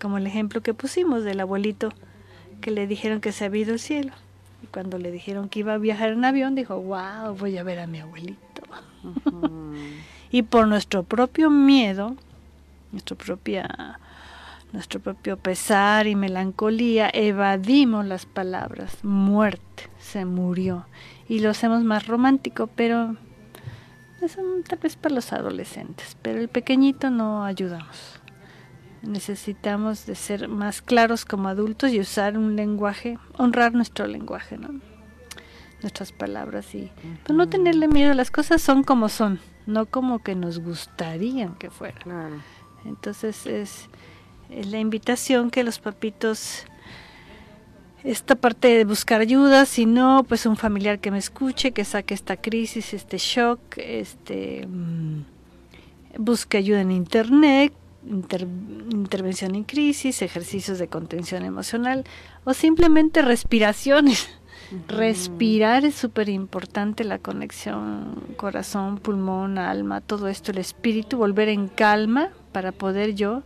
como 0.01 0.17
el 0.17 0.27
ejemplo 0.27 0.61
que 0.61 0.73
pusimos 0.73 1.23
del 1.23 1.39
abuelito 1.39 1.89
que 2.61 2.71
le 2.71 2.87
dijeron 2.87 3.21
que 3.21 3.31
se 3.31 3.45
había 3.45 3.63
ido 3.63 3.73
al 3.73 3.79
cielo. 3.79 4.13
Y 4.63 4.67
cuando 4.67 4.97
le 4.97 5.11
dijeron 5.11 5.49
que 5.49 5.59
iba 5.59 5.73
a 5.73 5.77
viajar 5.77 6.09
en 6.09 6.25
avión, 6.25 6.55
dijo, 6.55 6.79
wow, 6.79 7.35
voy 7.37 7.57
a 7.57 7.63
ver 7.63 7.79
a 7.79 7.87
mi 7.87 7.99
abuelito. 7.99 8.61
y 10.31 10.41
por 10.43 10.67
nuestro 10.67 11.03
propio 11.03 11.49
miedo, 11.49 12.15
nuestra 12.91 13.15
propia 13.15 13.99
nuestro 14.71 14.99
propio 14.99 15.37
pesar 15.37 16.07
y 16.07 16.15
melancolía, 16.15 17.09
evadimos 17.13 18.05
las 18.05 18.25
palabras 18.25 19.03
muerte, 19.03 19.89
se 19.99 20.25
murió, 20.25 20.85
y 21.27 21.39
lo 21.39 21.49
hacemos 21.49 21.83
más 21.83 22.07
romántico, 22.07 22.67
pero 22.67 23.15
es 24.21 24.37
tal 24.67 24.79
vez 24.79 24.95
para 24.95 25.15
los 25.15 25.33
adolescentes, 25.33 26.17
pero 26.21 26.39
el 26.39 26.49
pequeñito 26.49 27.09
no 27.09 27.43
ayudamos. 27.43 28.19
Necesitamos 29.01 30.05
de 30.05 30.15
ser 30.15 30.49
más 30.49 30.81
claros 30.81 31.23
como 31.23 31.47
adultos 31.47 31.91
y 31.91 31.99
usar 31.99 32.37
un 32.37 32.55
lenguaje, 32.55 33.17
honrar 33.37 33.73
nuestro 33.73 34.07
lenguaje, 34.07 34.57
¿no? 34.57 34.81
nuestras 35.81 36.11
palabras 36.11 36.73
y 36.75 36.91
pues, 37.25 37.35
no 37.35 37.47
tenerle 37.47 37.87
miedo, 37.87 38.13
las 38.13 38.31
cosas 38.31 38.61
son 38.61 38.83
como 38.83 39.09
son, 39.09 39.39
no 39.65 39.85
como 39.85 40.19
que 40.19 40.35
nos 40.35 40.59
gustarían 40.59 41.55
que 41.55 41.69
fueran. 41.69 42.43
Entonces 42.85 43.45
es 43.45 43.89
es 44.49 44.67
la 44.67 44.79
invitación 44.79 45.51
que 45.51 45.63
los 45.63 45.79
papitos 45.79 46.65
esta 48.03 48.35
parte 48.35 48.69
de 48.69 48.85
buscar 48.85 49.21
ayuda, 49.21 49.65
si 49.65 49.85
no, 49.85 50.23
pues 50.27 50.45
un 50.45 50.55
familiar 50.55 50.99
que 50.99 51.11
me 51.11 51.17
escuche, 51.17 51.71
que 51.71 51.83
saque 51.83 52.13
esta 52.13 52.37
crisis, 52.37 52.93
este 52.93 53.17
shock, 53.17 53.59
este 53.77 54.65
mm, 54.65 55.23
busque 56.17 56.57
ayuda 56.57 56.81
en 56.81 56.91
internet, 56.91 57.73
intervención 58.05 59.55
en 59.55 59.65
crisis, 59.65 60.21
ejercicios 60.21 60.79
de 60.79 60.87
contención 60.87 61.43
emocional 61.43 62.05
o 62.45 62.53
simplemente 62.53 63.21
respiraciones. 63.21 64.29
Respirar 64.87 65.83
es 65.83 65.95
súper 65.95 66.29
importante, 66.29 67.03
la 67.03 67.17
conexión 67.17 68.21
corazón, 68.37 68.99
pulmón, 68.99 69.57
alma, 69.57 69.99
todo 69.99 70.27
esto, 70.27 70.51
el 70.51 70.59
espíritu, 70.59 71.17
volver 71.17 71.49
en 71.49 71.67
calma 71.67 72.29
para 72.51 72.71
poder 72.71 73.15
yo 73.15 73.43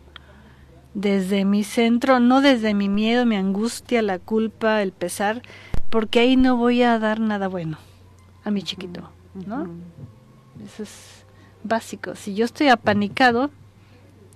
desde 0.94 1.46
mi 1.46 1.64
centro, 1.64 2.20
no 2.20 2.42
desde 2.42 2.74
mi 2.74 2.90
miedo, 2.90 3.26
mi 3.26 3.36
angustia, 3.36 4.02
la 4.02 4.20
culpa, 4.20 4.82
el 4.82 4.92
pesar, 4.92 5.42
porque 5.90 6.20
ahí 6.20 6.36
no 6.36 6.58
voy 6.58 6.84
a 6.84 7.00
dar 7.00 7.20
nada 7.20 7.48
bueno 7.48 7.78
a 8.44 8.52
mi 8.52 8.62
chiquito, 8.64 9.10
¿no? 9.48 9.70
Eso 10.64 10.84
es 10.84 11.26
básico. 11.64 12.16
Si 12.16 12.36
yo 12.36 12.46
estoy 12.46 12.68
apanicado, 12.68 13.50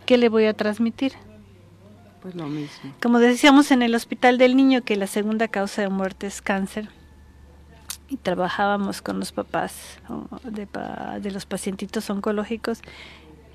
¿qué 0.06 0.17
le 0.17 0.30
voy 0.30 0.46
a 0.46 0.54
transmitir? 0.54 1.13
Pues 2.22 2.36
lo 2.36 2.48
mismo. 2.48 2.93
Como 3.02 3.20
decíamos 3.20 3.72
en 3.72 3.82
el 3.82 3.93
hospital 3.93 4.38
del 4.38 4.56
niño 4.56 4.84
que 4.84 4.96
la 4.96 5.08
segunda 5.08 5.48
causa 5.48 5.82
de 5.82 5.89
muerte 5.89 6.28
es 6.28 6.41
cáncer 6.41 6.89
y 8.10 8.17
trabajábamos 8.17 9.02
con 9.02 9.20
los 9.20 9.32
papás 9.32 10.00
de, 10.43 10.67
de 11.22 11.32
los 11.32 11.46
pacientitos 11.46 12.10
oncológicos 12.10 12.82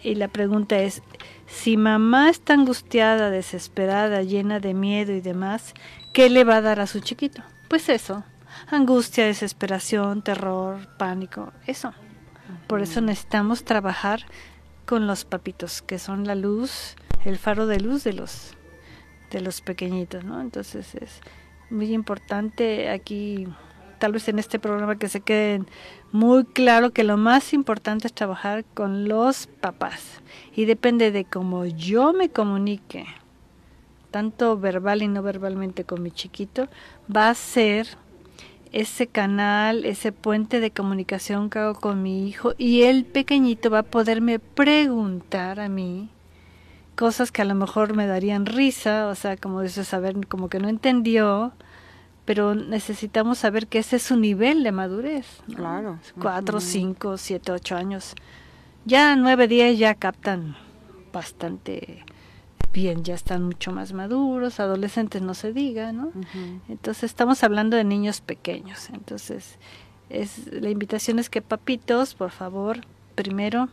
y 0.03 0.15
la 0.15 0.29
pregunta 0.29 0.79
es, 0.79 1.03
si 1.47 1.77
mamá 1.77 2.31
está 2.31 2.55
angustiada, 2.55 3.31
desesperada, 3.31 4.23
llena 4.23 4.61
de 4.61 4.75
miedo 4.75 5.13
y 5.13 5.21
demás, 5.21 5.75
¿qué 6.13 6.31
le 6.31 6.45
va 6.45 6.57
a 6.57 6.63
dar 6.63 6.81
a 6.81 6.87
su 6.87 7.01
chiquito? 7.01 7.43
Pues 7.69 7.89
eso, 7.89 8.25
angustia, 8.71 9.27
desesperación, 9.27 10.23
terror, 10.23 10.89
pánico, 10.99 11.53
eso. 11.67 11.93
Por 12.67 12.83
eso 12.83 13.01
necesitamos 13.01 13.65
trabajar 13.65 14.27
con 14.87 15.07
los 15.07 15.25
papitos, 15.25 15.83
que 15.83 15.99
son 15.99 16.27
la 16.27 16.35
luz, 16.35 16.97
el 17.25 17.39
faro 17.39 17.67
de 17.67 17.81
luz 17.81 18.05
de 18.05 18.13
los 18.13 18.57
de 19.31 19.41
los 19.41 19.63
pequeñitos, 19.63 20.25
¿no? 20.25 20.41
Entonces 20.41 20.95
es 20.95 21.21
muy 21.71 21.93
importante 21.95 22.91
aquí 22.91 23.49
tal 24.03 24.11
vez 24.11 24.27
en 24.27 24.41
este 24.41 24.59
programa 24.59 24.97
que 24.97 25.07
se 25.07 25.21
queden 25.21 25.69
muy 26.11 26.45
claro 26.45 26.91
que 26.91 27.05
lo 27.05 27.17
más 27.17 27.53
importante 27.53 28.09
es 28.09 28.13
trabajar 28.13 28.65
con 28.75 29.09
los 29.09 29.47
papás. 29.47 30.21
Y 30.57 30.65
depende 30.65 31.13
de 31.13 31.25
cómo 31.25 31.67
yo 31.67 32.13
me 32.13 32.29
comunique, 32.29 33.07
tanto 34.11 34.59
verbal 34.59 35.03
y 35.03 35.07
no 35.07 35.23
verbalmente 35.23 35.85
con 35.85 36.03
mi 36.03 36.11
chiquito, 36.11 36.67
va 37.17 37.29
a 37.29 37.35
ser 37.35 37.87
ese 38.73 39.07
canal, 39.07 39.85
ese 39.85 40.11
puente 40.11 40.59
de 40.59 40.73
comunicación 40.73 41.49
que 41.49 41.61
hago 41.61 41.79
con 41.79 42.03
mi 42.03 42.27
hijo. 42.27 42.55
Y 42.59 42.83
el 42.83 43.05
pequeñito 43.05 43.71
va 43.71 43.79
a 43.79 43.85
poderme 43.85 44.41
preguntar 44.41 45.61
a 45.61 45.69
mí 45.69 46.09
cosas 46.97 47.31
que 47.31 47.43
a 47.43 47.45
lo 47.45 47.55
mejor 47.55 47.95
me 47.95 48.09
darían 48.09 48.47
risa, 48.47 49.07
o 49.07 49.15
sea, 49.15 49.37
como 49.37 49.61
dice 49.61 49.85
saber 49.85 50.27
como 50.27 50.49
que 50.49 50.59
no 50.59 50.69
entendió, 50.69 51.53
pero 52.25 52.55
necesitamos 52.55 53.39
saber 53.39 53.67
que 53.67 53.79
ese 53.79 53.97
es 53.97 54.03
su 54.03 54.17
nivel 54.17 54.63
de 54.63 54.73
madurez. 54.73 55.27
Claro. 55.55 55.99
Cuatro, 56.21 56.61
cinco, 56.61 57.19
siete, 57.19 57.53
ocho 57.53 57.77
años. 57.77 58.15
Ya 58.85 59.17
nueve, 59.17 59.49
diez 59.49 59.79
ya 59.79 59.95
captan 59.95 60.57
bastante 61.13 62.05
bien, 62.73 63.05
ya 63.05 63.15
están 63.15 63.45
mucho 63.45 63.71
más 63.71 63.93
maduros, 63.93 64.59
adolescentes 64.59 65.21
no 65.21 65.35
se 65.35 65.53
diga, 65.53 65.93
¿no? 65.93 66.11
Entonces 66.69 67.05
estamos 67.05 67.45
hablando 67.45 67.77
de 67.77 67.85
niños 67.85 68.21
pequeños. 68.21 68.89
Entonces, 68.91 69.59
es 70.09 70.51
la 70.53 70.71
invitación 70.71 71.19
es 71.19 71.29
que 71.29 71.43
papitos, 71.43 72.15
por 72.15 72.31
favor, 72.31 72.81
primero 73.15 73.69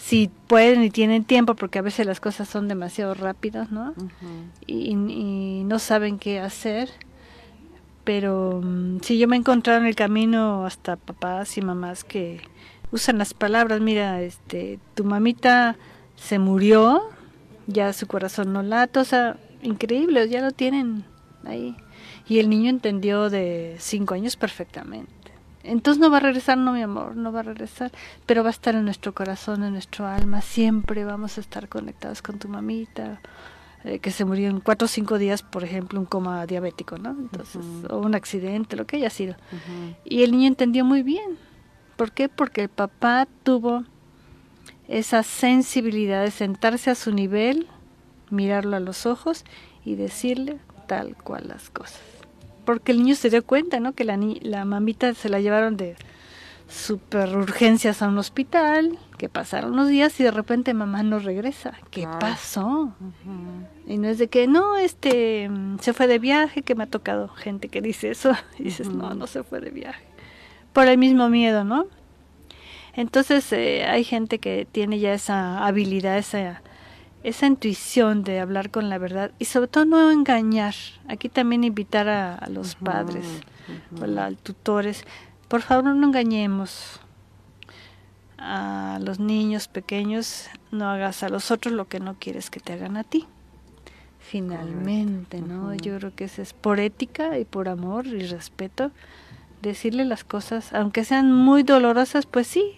si 0.00 0.30
pueden 0.46 0.82
y 0.82 0.90
tienen 0.90 1.24
tiempo, 1.24 1.54
porque 1.54 1.78
a 1.78 1.82
veces 1.82 2.06
las 2.06 2.20
cosas 2.20 2.48
son 2.48 2.68
demasiado 2.68 3.12
rápidas, 3.12 3.70
¿no? 3.70 3.94
y, 4.66 4.92
y, 4.92 5.64
no 5.64 5.78
saben 5.78 6.18
qué 6.18 6.40
hacer, 6.40 6.88
pero 8.04 8.60
mm, 8.62 9.00
si 9.02 9.18
yo 9.18 9.28
me 9.28 9.36
he 9.36 9.38
encontrado 9.38 9.80
en 9.80 9.86
el 9.86 9.94
camino 9.94 10.64
hasta 10.64 10.96
papás 10.96 11.56
y 11.56 11.62
mamás 11.62 12.04
que 12.04 12.40
usan 12.92 13.18
las 13.18 13.34
palabras, 13.34 13.80
mira, 13.80 14.20
este, 14.22 14.78
tu 14.94 15.04
mamita 15.04 15.76
se 16.16 16.38
murió, 16.38 17.10
ya 17.66 17.92
su 17.92 18.06
corazón 18.06 18.52
no 18.52 18.62
late, 18.62 18.98
o 18.98 19.04
sea, 19.04 19.36
increíble, 19.62 20.28
ya 20.28 20.40
lo 20.42 20.50
tienen 20.50 21.04
ahí. 21.44 21.76
Y 22.28 22.38
el 22.38 22.48
niño 22.48 22.70
entendió 22.70 23.30
de 23.30 23.76
cinco 23.78 24.14
años 24.14 24.36
perfectamente. 24.36 25.12
Entonces 25.62 26.00
no 26.00 26.10
va 26.10 26.18
a 26.18 26.20
regresar, 26.20 26.56
no 26.56 26.72
mi 26.72 26.82
amor, 26.82 27.16
no 27.16 27.32
va 27.32 27.40
a 27.40 27.42
regresar, 27.44 27.92
pero 28.24 28.42
va 28.42 28.48
a 28.48 28.52
estar 28.52 28.74
en 28.74 28.84
nuestro 28.84 29.14
corazón, 29.14 29.62
en 29.62 29.72
nuestro 29.72 30.06
alma, 30.06 30.40
siempre 30.40 31.04
vamos 31.04 31.36
a 31.36 31.42
estar 31.42 31.68
conectados 31.68 32.22
con 32.22 32.38
tu 32.38 32.48
mamita, 32.48 33.20
eh, 33.84 33.98
que 33.98 34.10
se 34.10 34.24
murió 34.24 34.50
en 34.50 34.60
cuatro 34.60 34.86
o 34.86 34.88
cinco 34.88 35.18
días, 35.18 35.42
por 35.42 35.64
ejemplo, 35.64 35.98
un 35.98 36.06
coma 36.06 36.46
diabético, 36.46 36.98
¿no? 36.98 37.10
Entonces, 37.10 37.62
o 37.88 37.98
un 37.98 38.14
accidente, 38.14 38.76
lo 38.76 38.86
que 38.86 38.96
haya 38.96 39.10
sido. 39.10 39.36
Y 40.04 40.22
el 40.22 40.32
niño 40.32 40.48
entendió 40.48 40.84
muy 40.84 41.02
bien. 41.02 41.38
¿Por 41.96 42.12
qué? 42.12 42.28
Porque 42.28 42.62
el 42.62 42.68
papá 42.68 43.26
tuvo 43.42 43.84
esa 44.88 45.22
sensibilidad 45.22 46.24
de 46.24 46.30
sentarse 46.30 46.90
a 46.90 46.94
su 46.94 47.12
nivel, 47.12 47.68
mirarlo 48.30 48.76
a 48.76 48.80
los 48.80 49.06
ojos 49.06 49.44
y 49.84 49.94
decirle 49.94 50.58
tal 50.86 51.16
cual 51.16 51.48
las 51.48 51.70
cosas. 51.70 52.00
Porque 52.64 52.92
el 52.92 52.98
niño 52.98 53.14
se 53.14 53.30
dio 53.30 53.44
cuenta, 53.44 53.80
¿no? 53.80 53.94
Que 53.94 54.04
la, 54.04 54.18
la 54.42 54.64
mamita 54.64 55.14
se 55.14 55.28
la 55.28 55.40
llevaron 55.40 55.76
de 55.76 55.96
super 56.70 57.36
urgencias 57.36 58.00
a 58.00 58.08
un 58.08 58.18
hospital, 58.18 58.98
que 59.18 59.28
pasaron 59.28 59.72
unos 59.72 59.88
días 59.88 60.18
y 60.20 60.22
de 60.22 60.30
repente 60.30 60.72
mamá 60.72 61.02
no 61.02 61.18
regresa. 61.18 61.74
¿Qué 61.90 62.06
pasó? 62.20 62.94
Y 63.86 63.98
no 63.98 64.08
es 64.08 64.18
de 64.18 64.28
que, 64.28 64.46
no, 64.46 64.76
este, 64.76 65.50
se 65.80 65.92
fue 65.92 66.06
de 66.06 66.18
viaje, 66.18 66.62
que 66.62 66.74
me 66.74 66.84
ha 66.84 66.86
tocado 66.86 67.28
gente 67.28 67.68
que 67.68 67.82
dice 67.82 68.10
eso. 68.10 68.32
Y 68.58 68.64
dices, 68.64 68.88
no, 68.88 69.14
no 69.14 69.26
se 69.26 69.42
fue 69.42 69.60
de 69.60 69.70
viaje. 69.70 70.04
Por 70.72 70.86
el 70.86 70.98
mismo 70.98 71.28
miedo, 71.28 71.64
¿no? 71.64 71.86
Entonces 72.94 73.52
eh, 73.52 73.84
hay 73.84 74.04
gente 74.04 74.38
que 74.38 74.66
tiene 74.70 74.98
ya 74.98 75.12
esa 75.12 75.66
habilidad, 75.66 76.18
esa, 76.18 76.62
esa 77.22 77.46
intuición 77.46 78.24
de 78.24 78.40
hablar 78.40 78.70
con 78.70 78.88
la 78.88 78.98
verdad 78.98 79.32
y 79.38 79.46
sobre 79.46 79.68
todo 79.68 79.84
no 79.84 80.10
engañar. 80.10 80.74
Aquí 81.08 81.28
también 81.28 81.64
invitar 81.64 82.08
a, 82.08 82.46
los 82.48 82.74
padres 82.74 83.24
o 84.00 84.04
a 84.04 84.30
tutores 84.32 85.04
por 85.50 85.62
favor, 85.62 85.96
no 85.96 86.06
engañemos 86.06 87.00
a 88.38 89.00
los 89.02 89.18
niños 89.18 89.66
pequeños, 89.66 90.48
no 90.70 90.88
hagas 90.88 91.24
a 91.24 91.28
los 91.28 91.50
otros 91.50 91.74
lo 91.74 91.88
que 91.88 91.98
no 91.98 92.14
quieres 92.20 92.50
que 92.50 92.60
te 92.60 92.72
hagan 92.72 92.96
a 92.96 93.02
ti. 93.02 93.26
Finalmente, 94.20 95.40
¿no? 95.40 95.74
Yo 95.74 95.98
creo 95.98 96.14
que 96.14 96.24
eso 96.24 96.40
es 96.40 96.52
por 96.52 96.78
ética 96.78 97.36
y 97.36 97.44
por 97.44 97.68
amor 97.68 98.06
y 98.06 98.20
respeto 98.28 98.92
decirle 99.60 100.04
las 100.04 100.22
cosas, 100.22 100.72
aunque 100.72 101.04
sean 101.04 101.32
muy 101.32 101.64
dolorosas, 101.64 102.26
pues 102.26 102.46
sí. 102.46 102.76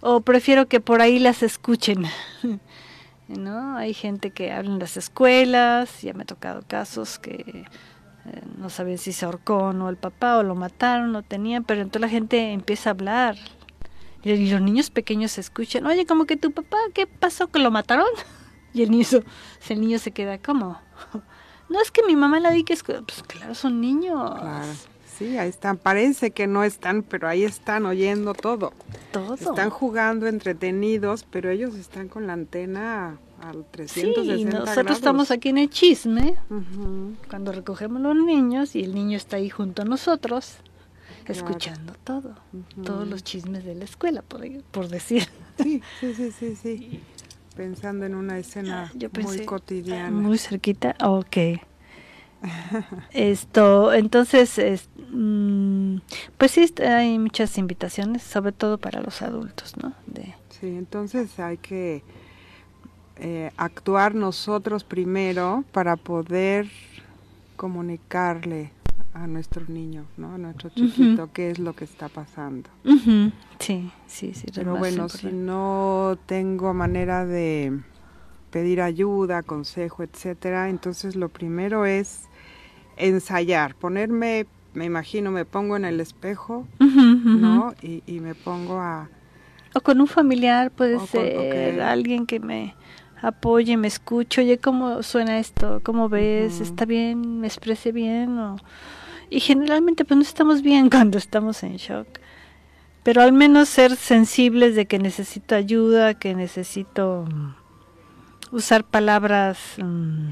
O 0.00 0.22
prefiero 0.22 0.66
que 0.66 0.80
por 0.80 1.00
ahí 1.00 1.20
las 1.20 1.44
escuchen. 1.44 2.06
¿No? 3.28 3.76
Hay 3.76 3.94
gente 3.94 4.32
que 4.32 4.50
habla 4.50 4.72
en 4.72 4.80
las 4.80 4.96
escuelas, 4.96 6.02
ya 6.02 6.12
me 6.12 6.24
ha 6.24 6.26
tocado 6.26 6.62
casos 6.66 7.20
que 7.20 7.66
eh, 8.28 8.42
no 8.58 8.70
saben 8.70 8.98
si 8.98 9.12
se 9.12 9.24
ahorcó 9.24 9.56
o 9.56 9.72
no 9.72 9.88
el 9.88 9.96
papá 9.96 10.38
o 10.38 10.42
lo 10.42 10.54
mataron, 10.54 11.12
no 11.12 11.22
tenían, 11.22 11.64
pero 11.64 11.82
entonces 11.82 12.02
la 12.02 12.08
gente 12.08 12.52
empieza 12.52 12.90
a 12.90 12.92
hablar 12.92 13.36
y 14.22 14.50
los 14.50 14.60
niños 14.60 14.90
pequeños 14.90 15.38
escuchan, 15.38 15.86
oye, 15.86 16.04
como 16.04 16.26
que 16.26 16.36
tu 16.36 16.50
papá, 16.50 16.78
¿qué 16.92 17.06
pasó? 17.06 17.48
¿Que 17.48 17.58
lo 17.58 17.70
mataron? 17.70 18.06
Y 18.74 18.82
el 18.82 18.90
niño, 18.90 19.06
el 19.70 19.80
niño 19.80 19.98
se 19.98 20.10
queda, 20.10 20.36
como, 20.36 20.78
No, 21.68 21.80
es 21.80 21.90
que 21.90 22.02
mi 22.04 22.14
mamá 22.14 22.40
la 22.40 22.50
vi 22.50 22.64
que 22.64 22.72
es... 22.72 22.82
Pues 22.82 23.22
claro, 23.26 23.54
son 23.54 23.80
niños. 23.80 24.38
Claro. 24.38 24.72
Sí, 25.18 25.38
ahí 25.38 25.48
están. 25.48 25.78
Parece 25.78 26.30
que 26.30 26.46
no 26.46 26.62
están, 26.64 27.02
pero 27.02 27.28
ahí 27.28 27.44
están 27.44 27.86
oyendo 27.86 28.34
todo. 28.34 28.72
Todo. 29.12 29.34
Están 29.34 29.70
jugando 29.70 30.26
entretenidos, 30.26 31.24
pero 31.30 31.50
ellos 31.50 31.74
están 31.74 32.08
con 32.08 32.26
la 32.26 32.34
antena 32.34 33.18
al 33.40 33.64
360 33.70 34.36
sí, 34.36 34.44
nosotros 34.44 34.96
estamos 34.96 35.30
aquí 35.30 35.50
en 35.50 35.58
el 35.58 35.70
chisme, 35.70 36.36
cuando 37.28 37.52
recogemos 37.52 38.00
los 38.00 38.16
niños 38.16 38.74
y 38.74 38.82
el 38.82 38.94
niño 38.94 39.16
está 39.16 39.36
ahí 39.36 39.50
junto 39.50 39.82
a 39.82 39.84
nosotros, 39.84 40.56
escuchando 41.26 41.94
todo, 42.04 42.36
todos 42.84 43.06
los 43.06 43.22
chismes 43.22 43.64
de 43.64 43.74
la 43.74 43.84
escuela, 43.84 44.22
por, 44.22 44.88
decir. 44.88 45.28
Sí, 45.58 45.82
sí, 46.00 46.32
sí, 46.32 46.56
sí, 46.56 47.00
Pensando 47.56 48.04
en 48.04 48.14
una 48.14 48.38
escena 48.38 48.92
muy 49.22 49.44
cotidiana. 49.46 50.10
Muy 50.10 50.36
cerquita, 50.38 50.94
ok. 51.02 51.36
Esto, 53.12 53.92
entonces, 53.92 54.58
es, 54.58 54.88
mm, 55.10 55.98
pues 56.38 56.52
sí, 56.52 56.72
hay 56.82 57.18
muchas 57.18 57.58
invitaciones, 57.58 58.22
sobre 58.22 58.52
todo 58.52 58.78
para 58.78 59.00
los 59.00 59.22
adultos, 59.22 59.74
¿no? 59.82 59.92
De, 60.06 60.34
sí, 60.50 60.66
entonces 60.68 61.38
hay 61.38 61.58
que 61.58 62.02
eh, 63.16 63.50
actuar 63.56 64.14
nosotros 64.14 64.84
primero 64.84 65.64
para 65.72 65.96
poder 65.96 66.68
comunicarle 67.56 68.72
a 69.14 69.26
nuestro 69.26 69.64
niño, 69.68 70.04
¿no? 70.18 70.34
A 70.34 70.38
nuestro 70.38 70.68
chiquito 70.68 71.30
qué 71.32 71.50
es 71.50 71.58
lo 71.58 71.74
que 71.74 71.84
está 71.84 72.08
pasando. 72.10 72.68
Sí, 73.58 73.90
sí, 74.06 74.34
sí. 74.34 74.46
Pero 74.54 74.76
bueno, 74.76 75.08
si 75.08 75.28
no 75.28 76.18
tengo 76.26 76.74
manera 76.74 77.24
de 77.24 77.80
pedir 78.50 78.82
ayuda, 78.82 79.42
consejo, 79.42 80.02
etcétera, 80.02 80.68
entonces 80.68 81.16
lo 81.16 81.30
primero 81.30 81.86
es 81.86 82.24
ensayar, 82.96 83.74
ponerme, 83.74 84.46
me 84.74 84.84
imagino, 84.84 85.30
me 85.30 85.44
pongo 85.44 85.76
en 85.76 85.84
el 85.84 86.00
espejo, 86.00 86.66
¿no? 86.78 87.74
Y, 87.82 88.02
y, 88.06 88.20
me 88.20 88.34
pongo 88.34 88.78
a... 88.78 89.08
O 89.74 89.80
con 89.80 90.00
un 90.00 90.06
familiar, 90.06 90.70
puede 90.70 90.98
ser 91.06 91.80
alguien 91.80 92.26
que 92.26 92.40
me 92.40 92.74
apoye, 93.20 93.76
me 93.76 93.88
escucho, 93.88 94.40
oye, 94.40 94.58
¿cómo 94.58 95.02
suena 95.02 95.38
esto? 95.38 95.80
¿Cómo 95.82 96.08
ves? 96.08 96.60
¿Está 96.60 96.84
bien? 96.84 97.40
¿Me 97.40 97.46
exprese 97.46 97.92
bien? 97.92 98.38
Y 99.30 99.40
generalmente 99.40 100.04
pues 100.04 100.16
no 100.16 100.22
estamos 100.22 100.62
bien 100.62 100.90
cuando 100.90 101.18
estamos 101.18 101.62
en 101.62 101.76
shock. 101.76 102.06
pero 103.02 103.22
al 103.22 103.32
menos 103.32 103.68
ser 103.68 103.96
sensibles 103.96 104.74
de 104.74 104.86
que 104.86 104.98
necesito 104.98 105.54
ayuda, 105.54 106.14
que 106.14 106.34
necesito 106.34 107.26
mm, 107.30 108.54
usar 108.54 108.84
palabras 108.84 109.58
mm, 109.78 110.28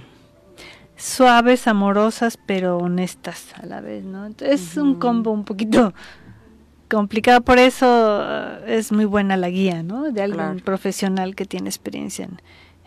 suaves, 0.96 1.66
amorosas, 1.66 2.36
pero 2.36 2.78
honestas 2.78 3.54
a 3.60 3.66
la 3.66 3.80
vez, 3.80 4.04
¿no? 4.04 4.28
es 4.40 4.76
un 4.76 4.96
combo 4.96 5.30
un 5.30 5.44
poquito 5.44 5.92
complicado, 6.90 7.40
por 7.40 7.58
eso 7.58 8.22
eh, 8.22 8.78
es 8.78 8.92
muy 8.92 9.04
buena 9.04 9.36
la 9.36 9.50
guía, 9.50 9.82
¿no? 9.82 10.10
De 10.12 10.22
algún 10.22 10.60
profesional 10.60 11.34
que 11.34 11.44
tiene 11.44 11.68
experiencia 11.68 12.26
en, 12.26 12.40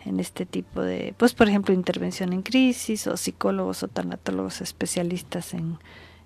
en 0.04 0.20
este 0.20 0.46
tipo 0.46 0.80
de, 0.80 1.14
pues 1.16 1.34
por 1.34 1.48
ejemplo, 1.48 1.74
intervención 1.74 2.32
en 2.32 2.42
crisis 2.42 3.06
o 3.06 3.16
psicólogos 3.16 3.82
o 3.82 3.88
tanatólogos 3.88 4.60
especialistas 4.60 5.54
en, 5.54 5.78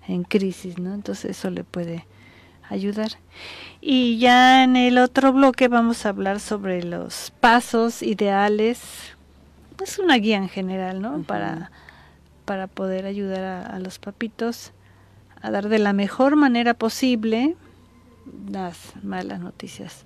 en 0.07 0.23
crisis, 0.23 0.77
¿no? 0.77 0.93
Entonces 0.93 1.31
eso 1.31 1.49
le 1.49 1.63
puede 1.63 2.05
ayudar. 2.69 3.11
Y 3.81 4.17
ya 4.17 4.63
en 4.63 4.75
el 4.75 4.97
otro 4.97 5.33
bloque 5.33 5.67
vamos 5.67 6.05
a 6.05 6.09
hablar 6.09 6.39
sobre 6.39 6.83
los 6.83 7.33
pasos 7.39 8.01
ideales, 8.01 9.12
es 9.81 9.99
una 9.99 10.15
guía 10.17 10.37
en 10.37 10.49
general, 10.49 11.01
¿no? 11.01 11.23
Para 11.23 11.71
para 12.45 12.67
poder 12.67 13.05
ayudar 13.05 13.71
a, 13.71 13.79
los 13.79 13.99
papitos 13.99 14.73
a 15.41 15.51
dar 15.51 15.69
de 15.69 15.79
la 15.79 15.93
mejor 15.93 16.35
manera 16.35 16.73
posible 16.73 17.55
las 18.49 18.93
malas 19.03 19.39
noticias. 19.39 20.05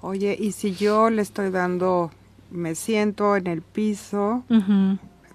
Oye, 0.00 0.36
y 0.38 0.52
si 0.52 0.74
yo 0.74 1.10
le 1.10 1.22
estoy 1.22 1.50
dando 1.50 2.10
me 2.50 2.74
siento 2.74 3.36
en 3.36 3.46
el 3.46 3.62
piso 3.62 4.44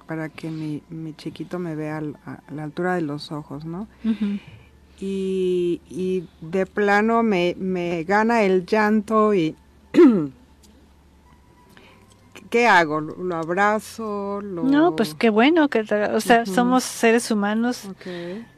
para 0.05 0.29
que 0.29 0.49
mi, 0.49 0.81
mi, 0.89 1.13
chiquito 1.13 1.59
me 1.59 1.75
vea 1.75 1.97
a, 1.97 2.53
la 2.53 2.63
altura 2.63 2.95
de 2.95 3.01
los 3.01 3.31
ojos, 3.31 3.65
¿no? 3.65 3.87
y, 4.99 5.81
y, 5.89 6.27
de 6.41 6.65
plano 6.65 7.23
me, 7.23 7.55
me 7.59 8.03
gana 8.03 8.43
el 8.43 8.65
llanto 8.65 9.33
y 9.33 9.55
¿qué 12.49 12.67
hago? 12.67 13.01
¿Lo 13.01 13.35
abrazo? 13.35 14.41
No, 14.41 14.95
pues 14.95 15.13
qué 15.13 15.29
bueno, 15.29 15.69
que 15.69 15.81
o 16.13 16.21
sea, 16.21 16.45
somos 16.45 16.83
seres 16.83 17.31
humanos 17.31 17.89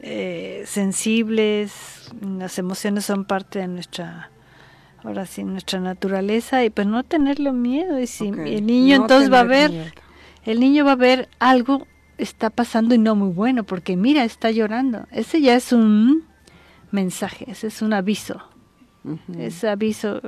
eh, 0.00 0.62
sensibles, 0.66 2.10
las 2.20 2.58
emociones 2.58 3.04
son 3.04 3.24
parte 3.24 3.60
de 3.60 3.68
nuestra 3.68 4.30
ahora 5.04 5.26
sí, 5.26 5.42
nuestra 5.44 5.80
naturaleza 5.80 6.64
y 6.64 6.70
pues 6.70 6.86
no 6.86 7.02
tenerle 7.02 7.52
miedo 7.52 7.98
y 7.98 8.06
si 8.06 8.28
el 8.28 8.66
niño 8.66 8.96
entonces 8.96 9.32
va 9.32 9.40
a 9.40 9.44
ver 9.44 9.92
el 10.44 10.60
niño 10.60 10.84
va 10.84 10.92
a 10.92 10.96
ver 10.96 11.28
algo 11.38 11.86
está 12.18 12.50
pasando 12.50 12.94
y 12.94 12.98
no 12.98 13.16
muy 13.16 13.30
bueno 13.30 13.64
porque 13.64 13.96
mira 13.96 14.24
está 14.24 14.50
llorando. 14.50 15.06
Ese 15.10 15.40
ya 15.40 15.54
es 15.54 15.72
un 15.72 16.24
mensaje 16.90 17.50
ese 17.50 17.66
es 17.66 17.82
un 17.82 17.92
aviso. 17.92 18.42
Ese 19.36 19.68
aviso 19.68 20.20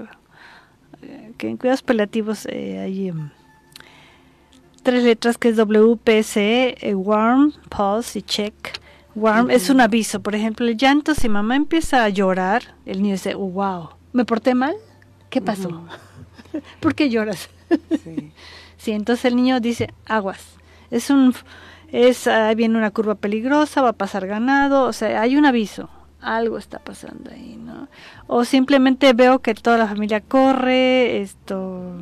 eh, 1.03 1.33
que 1.39 1.49
en 1.49 1.57
cuidados 1.57 1.83
paliativos 1.83 2.47
eh, 2.47 2.81
hay 2.81 3.09
em, 3.09 3.31
tres 4.85 5.03
letras 5.03 5.37
que 5.37 5.49
es 5.49 5.57
WPSE, 5.57 6.77
eh, 6.81 6.95
warm, 6.95 7.53
pause 7.69 8.17
y 8.17 8.23
check. 8.23 8.55
Warm 9.17 9.51
es 9.51 9.71
un 9.71 9.81
aviso, 9.81 10.21
por 10.21 10.35
ejemplo, 10.35 10.67
el 10.67 10.77
llanto, 10.77 11.15
si 11.15 11.29
mamá 11.29 11.57
empieza 11.57 12.05
a 12.05 12.09
llorar, 12.09 12.75
el 12.87 13.03
niño 13.03 13.15
dice, 13.15 13.35
oh, 13.35 13.49
wow, 13.49 13.89
¿Me 14.15 14.25
porté 14.25 14.55
mal? 14.55 14.77
¿Qué 15.29 15.41
pasó? 15.41 15.69
¿Por 16.81 16.95
qué 16.95 17.11
lloras? 17.11 17.51
sí. 18.05 18.31
sí, 18.77 18.93
entonces 18.93 19.25
el 19.25 19.35
niño 19.35 19.59
dice, 19.59 19.93
aguas. 20.07 20.55
Es 20.93 21.11
un 21.11 21.35
es 21.91 22.29
ahí 22.29 22.55
viene 22.55 22.79
una 22.79 22.93
curva 22.93 23.17
peligrosa, 23.17 23.83
va 23.83 23.91
a 23.91 23.93
pasar 23.95 24.29
ganado, 24.29 24.85
o 24.85 24.93
sea, 24.93 25.21
hay 25.21 25.37
un 25.37 25.47
aviso, 25.47 25.91
algo 26.21 26.59
está 26.59 26.79
pasando 26.79 27.31
ahí, 27.33 27.57
¿no? 27.57 27.89
O 28.29 28.45
simplemente 28.45 29.13
veo 29.13 29.41
que 29.41 29.55
toda 29.55 29.79
la 29.79 29.89
familia 29.89 30.21
corre, 30.21 31.21
esto 31.21 31.97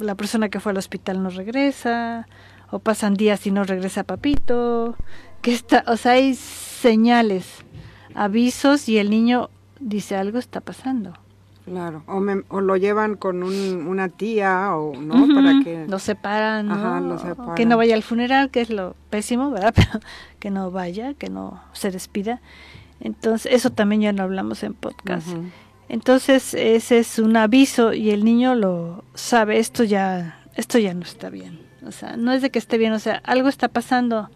la 0.00 0.14
persona 0.14 0.48
que 0.48 0.60
fue 0.60 0.72
al 0.72 0.78
hospital 0.78 1.22
no 1.22 1.30
regresa, 1.30 2.26
o 2.70 2.78
pasan 2.78 3.14
días 3.14 3.46
y 3.46 3.50
no 3.50 3.64
regresa 3.64 4.04
papito, 4.04 4.96
que 5.42 5.52
está, 5.52 5.84
o 5.86 5.96
sea, 5.96 6.12
hay 6.12 6.34
señales, 6.34 7.64
avisos 8.14 8.88
y 8.88 8.98
el 8.98 9.10
niño 9.10 9.50
dice 9.80 10.16
algo 10.16 10.38
está 10.38 10.60
pasando. 10.60 11.12
Claro, 11.64 12.04
o, 12.06 12.22
o 12.48 12.60
lo 12.60 12.76
llevan 12.76 13.16
con 13.16 13.42
una 13.42 14.08
tía 14.08 14.76
o 14.76 14.94
no 14.94 15.26
para 15.34 15.64
que 15.64 15.84
lo 15.88 15.98
separan, 15.98 16.68
¿no? 16.68 17.54
que 17.56 17.66
no 17.66 17.76
vaya 17.76 17.96
al 17.96 18.04
funeral, 18.04 18.50
que 18.50 18.60
es 18.60 18.70
lo 18.70 18.94
pésimo, 19.10 19.50
¿verdad? 19.50 19.74
Pero 19.76 20.00
que 20.38 20.50
no 20.52 20.70
vaya, 20.70 21.14
que 21.14 21.28
no 21.28 21.60
se 21.72 21.90
despida. 21.90 22.40
Entonces, 23.00 23.52
eso 23.52 23.70
también 23.70 24.00
ya 24.00 24.12
lo 24.12 24.22
hablamos 24.22 24.62
en 24.62 24.74
podcast. 24.74 25.26
Entonces, 25.88 26.54
ese 26.54 26.98
es 26.98 27.18
un 27.18 27.36
aviso 27.36 27.92
y 27.92 28.10
el 28.10 28.24
niño 28.24 28.54
lo 28.54 29.04
sabe, 29.14 29.58
esto 29.58 29.84
ya 29.84 30.42
esto 30.56 30.78
ya 30.78 30.94
no 30.94 31.02
está 31.02 31.30
bien. 31.30 31.60
O 31.86 31.92
sea, 31.92 32.16
no 32.16 32.32
es 32.32 32.42
de 32.42 32.50
que 32.50 32.58
esté 32.58 32.78
bien, 32.78 32.92
o 32.92 32.98
sea, 32.98 33.20
algo 33.24 33.48
está 33.48 33.68
pasando 33.68 34.30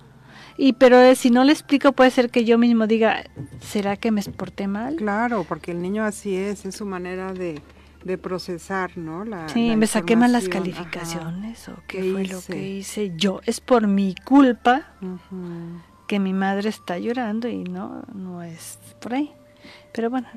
y 0.63 0.75
pero 0.75 1.01
eh, 1.01 1.15
si 1.15 1.31
no 1.31 1.43
le 1.43 1.53
explico 1.53 1.93
puede 1.93 2.11
ser 2.11 2.29
que 2.29 2.45
yo 2.45 2.59
mismo 2.59 2.87
diga, 2.87 3.25
¿será 3.61 3.97
que 3.97 4.11
me 4.11 4.23
porté 4.23 4.69
mal? 4.69 4.97
Claro, 4.97 5.45
porque 5.49 5.71
el 5.71 5.81
niño 5.81 6.05
así 6.05 6.37
es, 6.37 6.67
es 6.67 6.77
su 6.77 6.85
manera 6.85 7.33
de, 7.33 7.63
de 8.05 8.19
procesar, 8.19 8.99
¿no? 8.99 9.25
La, 9.25 9.49
sí, 9.49 9.75
me 9.75 9.87
saqué 9.87 10.17
mal 10.17 10.33
las 10.33 10.51
calificaciones 10.51 11.67
o 11.71 11.77
qué, 11.87 12.13
fue 12.13 12.27
lo 12.27 12.43
que 12.43 12.73
hice 12.73 13.13
yo. 13.17 13.41
Es 13.47 13.61
por 13.61 13.87
mi 13.87 14.15
culpa 14.15 14.89
que 16.07 16.19
mi 16.19 16.35
madre 16.35 16.69
está 16.69 16.99
llorando 16.99 17.49
y 17.49 17.65
no, 17.65 18.03
no 18.13 18.43
es 18.43 18.79
por 19.01 19.15
ahí. 19.15 19.33
Pero 19.95 20.11
bueno, 20.11 20.29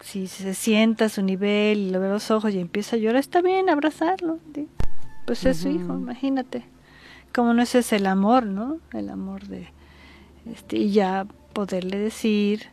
si 0.00 0.26
se 0.26 0.54
sienta 0.54 1.06
a 1.06 1.08
su 1.08 1.22
nivel 1.22 1.78
y 1.78 1.90
lo 1.90 2.00
ve 2.00 2.08
los 2.08 2.30
ojos 2.30 2.54
y 2.54 2.58
empieza 2.58 2.96
a 2.96 2.98
llorar, 2.98 3.20
está 3.20 3.42
bien 3.42 3.68
abrazarlo. 3.68 4.38
Pues 5.26 5.44
es 5.44 5.58
su 5.58 5.68
hijo, 5.68 5.94
imagínate 5.94 6.64
como 7.34 7.54
no 7.54 7.62
ese 7.62 7.78
es 7.78 7.92
el 7.92 8.06
amor, 8.06 8.46
¿no? 8.46 8.78
El 8.92 9.10
amor 9.10 9.46
de, 9.46 9.68
este, 10.52 10.76
y 10.76 10.90
ya 10.90 11.26
poderle 11.52 11.98
decir, 11.98 12.66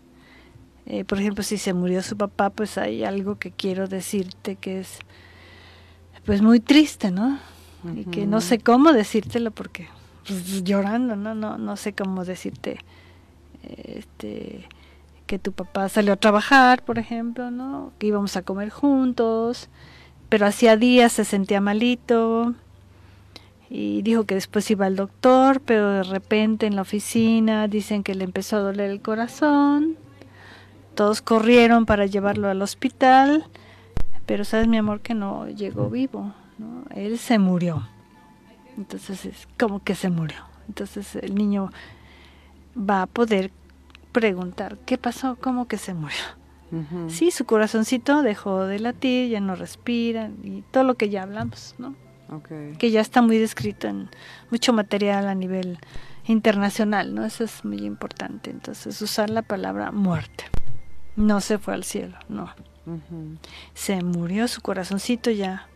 eh, 0.86 1.06
por 1.06 1.20
ejemplo, 1.20 1.44
si 1.44 1.58
se 1.58 1.74
murió 1.74 2.02
su 2.02 2.18
papá, 2.18 2.50
pues 2.50 2.78
hay 2.78 3.04
algo 3.04 3.36
que 3.36 3.52
quiero 3.52 3.88
decirte 3.88 4.56
que 4.56 4.80
es, 4.80 5.00
pues 6.26 6.42
muy 6.42 6.60
triste, 6.60 7.12
¿no? 7.12 7.40
Y 7.96 8.06
que 8.06 8.26
no 8.26 8.42
sé 8.42 8.58
cómo 8.58 8.94
decírtelo 8.94 9.52
porque 9.52 9.88
pues, 10.26 10.64
llorando, 10.64 11.16
¿no? 11.16 11.36
No, 11.36 11.60
no 11.60 11.76
sé 11.76 11.94
cómo 11.94 12.26
decirte, 12.26 12.80
este, 13.62 14.68
que 15.26 15.40
tu 15.40 15.52
papá 15.52 15.90
salió 15.90 16.14
a 16.14 16.18
trabajar, 16.18 16.84
por 16.84 17.00
ejemplo, 17.00 17.52
¿no? 17.52 17.92
Que 18.00 18.08
íbamos 18.08 18.38
a 18.38 18.44
comer 18.44 18.70
juntos, 18.70 19.70
pero 20.30 20.46
hacía 20.46 20.78
días 20.78 21.12
se 21.14 21.26
sentía 21.26 21.62
malito, 21.62 22.54
y 23.70 24.02
dijo 24.04 24.26
que 24.26 24.36
después 24.36 24.70
iba 24.70 24.86
al 24.86 24.96
doctor, 24.96 25.60
pero 25.62 25.90
de 25.90 26.04
repente 26.04 26.68
en 26.68 26.76
la 26.76 26.84
oficina 26.84 27.68
dicen 27.68 28.04
que 28.04 28.16
le 28.16 28.24
empezó 28.24 28.58
a 28.58 28.60
doler 28.60 28.92
el 28.92 29.02
corazón. 29.02 29.98
Todos 30.94 31.22
corrieron 31.22 31.86
para 31.86 32.06
llevarlo 32.06 32.48
al 32.48 32.62
hospital, 32.62 33.46
pero 34.26 34.46
sabes 34.46 34.68
mi 34.68 34.78
amor 34.78 35.02
que 35.02 35.14
no 35.14 35.48
llegó 35.50 35.90
vivo, 35.90 36.34
¿no? 36.58 36.86
Él 36.96 37.18
se 37.18 37.40
murió. 37.40 37.88
Entonces 38.78 39.26
es 39.26 39.48
como 39.58 39.84
que 39.84 39.96
se 39.96 40.10
murió. 40.10 40.38
Entonces 40.68 41.16
el 41.16 41.36
niño 41.36 41.72
va 42.78 43.02
a 43.02 43.08
poder 43.08 43.52
preguntar, 44.16 44.78
¿qué 44.86 44.98
pasó? 44.98 45.38
¿Cómo 45.42 45.68
que 45.68 45.78
se 45.78 45.94
murió? 45.94 46.24
Sí, 47.10 47.32
su 47.32 47.46
corazoncito 47.46 48.22
dejó 48.22 48.66
de 48.66 48.80
latir, 48.80 49.30
ya 49.30 49.42
no 49.42 49.56
respira 49.56 50.30
y 50.42 50.62
todo 50.72 50.86
lo 50.86 50.96
que 50.96 51.10
ya 51.10 51.24
hablamos, 51.24 51.76
¿no? 51.78 51.96
que 52.80 52.92
ya 52.92 53.02
está 53.02 53.22
muy 53.22 53.38
descrito 53.38 53.88
en 53.88 54.10
mucho 54.50 54.72
material 54.72 55.28
a 55.28 55.36
nivel 55.36 55.80
internacional, 56.26 57.14
¿no? 57.14 57.26
Eso 57.26 57.44
es 57.44 57.64
muy 57.66 57.86
importante. 57.86 58.50
Entonces, 58.50 59.02
usar 59.02 59.30
la 59.30 59.42
palabra 59.42 59.92
muerte. 59.92 60.46
No 61.16 61.40
se 61.42 61.60
fue 61.60 61.74
al 61.74 61.84
cielo, 61.84 62.18
no. 62.30 62.50
Se 63.74 64.02
murió, 64.02 64.48
su 64.48 64.62
corazoncito 64.62 65.32
ya 65.32 65.68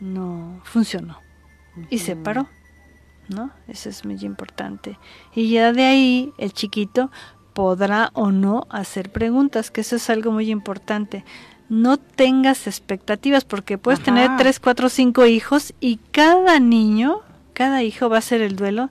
no 0.00 0.60
funcionó 0.64 1.18
y 1.88 1.98
se 1.98 2.16
paró, 2.16 2.48
¿no? 3.28 3.50
Eso 3.68 3.88
es 3.88 4.04
muy 4.04 4.18
importante. 4.22 4.98
Y 5.34 5.50
ya 5.50 5.72
de 5.72 5.84
ahí 5.84 6.32
el 6.38 6.52
chiquito 6.52 7.10
podrá 7.54 8.10
o 8.12 8.30
no 8.30 8.66
hacer 8.68 9.10
preguntas, 9.10 9.70
que 9.70 9.80
eso 9.80 9.96
es 9.96 10.10
algo 10.10 10.32
muy 10.32 10.50
importante. 10.50 11.24
No 11.70 11.96
tengas 11.96 12.66
expectativas 12.66 13.44
porque 13.44 13.78
puedes 13.78 14.02
tener 14.02 14.30
tres, 14.36 14.60
cuatro, 14.60 14.90
cinco 14.90 15.24
hijos 15.24 15.72
y 15.80 15.96
cada 16.10 16.60
niño, 16.60 17.20
cada 17.54 17.82
hijo 17.82 18.10
va 18.10 18.16
a 18.16 18.18
hacer 18.18 18.42
el 18.42 18.56
duelo 18.56 18.90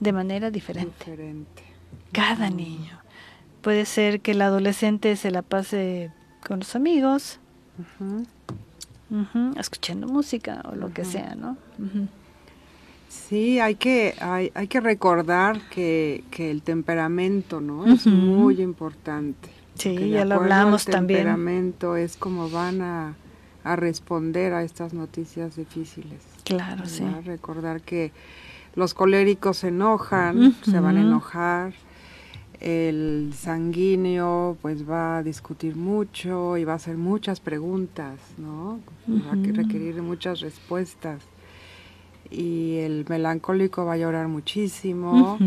de 0.00 0.12
manera 0.12 0.50
diferente. 0.50 1.04
Cada 2.12 2.48
niño. 2.48 2.98
Puede 3.60 3.84
ser 3.84 4.20
que 4.20 4.32
el 4.32 4.42
adolescente 4.42 5.16
se 5.16 5.30
la 5.30 5.42
pase 5.42 6.10
con 6.46 6.60
los 6.60 6.76
amigos, 6.76 7.40
escuchando 9.56 10.06
música 10.06 10.62
o 10.70 10.76
lo 10.76 10.92
que 10.92 11.04
sea, 11.04 11.34
¿no? 11.34 11.56
Sí, 13.28 13.60
hay 13.60 13.76
que, 13.76 14.14
hay, 14.20 14.50
hay 14.54 14.66
que 14.66 14.80
recordar 14.80 15.60
que, 15.70 16.24
que 16.30 16.50
el 16.50 16.62
temperamento, 16.62 17.60
¿no? 17.60 17.86
Es 17.86 18.06
muy 18.06 18.60
importante 18.60 19.48
Sí, 19.74 20.10
ya 20.10 20.24
lo 20.24 20.36
hablamos 20.36 20.84
también. 20.84 21.20
El 21.20 21.24
temperamento 21.26 21.96
es 21.96 22.16
como 22.16 22.48
van 22.48 22.80
a, 22.82 23.16
responder 23.76 24.52
a 24.52 24.62
estas 24.62 24.92
noticias 24.92 25.56
difíciles. 25.56 26.22
Claro, 26.44 26.84
sí. 26.84 27.02
Recordar 27.24 27.80
que 27.80 28.12
los 28.74 28.92
coléricos 28.92 29.58
se 29.58 29.68
enojan, 29.68 30.54
se 30.62 30.80
van 30.80 30.98
a 30.98 31.00
enojar, 31.00 31.72
el 32.60 33.32
sanguíneo 33.34 34.58
pues 34.60 34.88
va 34.88 35.18
a 35.18 35.22
discutir 35.22 35.76
mucho 35.76 36.58
y 36.58 36.64
va 36.64 36.74
a 36.74 36.76
hacer 36.76 36.98
muchas 36.98 37.40
preguntas, 37.40 38.18
¿no? 38.36 38.80
Va 39.08 39.32
a 39.32 39.34
requerir 39.34 40.02
muchas 40.02 40.40
respuestas. 40.40 41.22
Y 42.30 42.78
el 42.78 43.04
melancólico 43.08 43.84
va 43.84 43.94
a 43.94 43.96
llorar 43.96 44.28
muchísimo. 44.28 45.38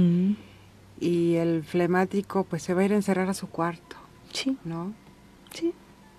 Y 0.99 1.35
el 1.35 1.63
flemático 1.63 2.43
pues 2.43 2.63
se 2.63 2.73
va 2.73 2.81
a 2.81 2.85
ir 2.85 2.93
a 2.93 2.95
encerrar 2.95 3.29
a 3.29 3.33
su 3.33 3.47
cuarto. 3.47 3.95
Sí. 4.31 4.57
¿No? 4.65 4.93
Sí. 5.53 5.73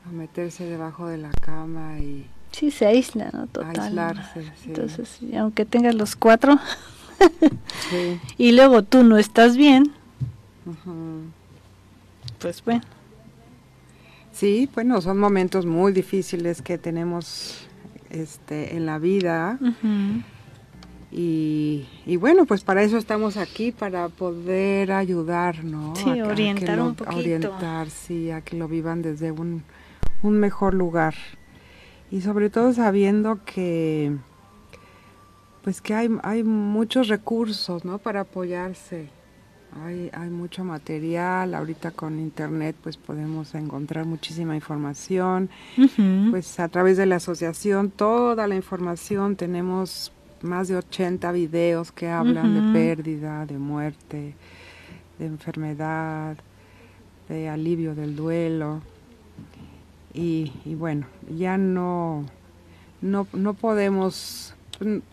A 0.06 0.10
meterse 0.10 0.64
debajo 0.64 1.06
de 1.06 1.18
la 1.18 1.30
cama 1.30 1.98
y... 1.98 2.26
Sí, 2.52 2.70
se 2.70 2.86
aísla, 2.86 3.30
¿no? 3.32 3.46
Total. 3.46 3.78
Aislarse, 3.78 4.42
sí. 4.42 4.68
Entonces, 4.68 5.20
aunque 5.38 5.64
tengas 5.64 5.94
los 5.94 6.16
cuatro 6.16 6.58
y 8.38 8.52
luego 8.52 8.82
tú 8.82 9.04
no 9.04 9.18
estás 9.18 9.56
bien, 9.56 9.92
pues 12.38 12.64
bueno. 12.64 12.82
Sí, 14.32 14.68
bueno, 14.74 15.00
son 15.00 15.18
momentos 15.18 15.66
muy 15.66 15.92
difíciles 15.92 16.62
que 16.62 16.78
tenemos 16.78 17.66
este, 18.10 18.76
en 18.76 18.86
la 18.86 18.98
vida. 18.98 19.58
Y, 21.10 21.86
bueno, 22.20 22.44
pues 22.44 22.64
para 22.64 22.82
eso 22.82 22.98
estamos 22.98 23.36
aquí, 23.36 23.72
para 23.72 24.08
poder 24.08 24.92
ayudar, 24.92 25.64
¿no? 25.64 25.94
Sí, 25.96 26.20
orientar 26.20 26.80
un 26.80 26.94
poquito. 26.94 27.16
Orientar, 27.16 27.88
sí, 27.88 28.30
a 28.30 28.42
que 28.42 28.56
lo 28.56 28.68
vivan 28.68 29.02
desde 29.02 29.30
un, 29.30 29.62
un 30.22 30.38
mejor 30.38 30.74
lugar. 30.74 31.14
Y 32.10 32.20
sobre 32.20 32.50
todo 32.50 32.72
sabiendo 32.72 33.40
que 33.44 34.16
pues 35.62 35.82
que 35.82 35.92
hay, 35.92 36.08
hay 36.22 36.44
muchos 36.44 37.08
recursos, 37.08 37.84
¿no? 37.84 37.98
Para 37.98 38.20
apoyarse. 38.20 39.10
Hay, 39.84 40.08
hay 40.14 40.30
mucho 40.30 40.64
material, 40.64 41.54
ahorita 41.54 41.90
con 41.90 42.18
internet 42.18 42.74
pues 42.82 42.96
podemos 42.96 43.54
encontrar 43.54 44.06
muchísima 44.06 44.54
información, 44.54 45.50
pues 46.30 46.58
a 46.58 46.68
través 46.68 46.96
de 46.96 47.04
la 47.04 47.16
asociación 47.16 47.90
toda 47.90 48.46
la 48.46 48.56
información, 48.56 49.36
tenemos 49.36 50.10
más 50.42 50.68
de 50.68 50.76
80 50.76 51.32
videos 51.32 51.92
que 51.92 52.08
hablan 52.08 52.54
de 52.54 52.78
pérdida, 52.78 53.46
de 53.46 53.58
muerte, 53.58 54.34
de 55.18 55.26
enfermedad, 55.26 56.36
de 57.28 57.48
alivio 57.48 57.94
del 57.94 58.16
duelo 58.16 58.80
y, 60.14 60.52
y 60.64 60.74
bueno, 60.74 61.06
ya 61.36 61.58
no, 61.58 62.24
no, 63.00 63.26
no 63.32 63.54
podemos 63.54 64.54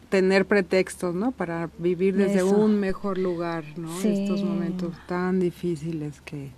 tener 0.10 0.46
pretextos, 0.46 1.16
¿no? 1.16 1.32
Para 1.32 1.70
vivir 1.78 2.16
desde 2.16 2.44
un 2.44 2.80
mejor 2.80 3.18
lugar, 3.18 3.64
¿no? 3.78 4.00
Estos 4.02 4.44
momentos 4.44 4.94
tan 5.08 5.40
difíciles 5.40 6.22
que, 6.22 6.52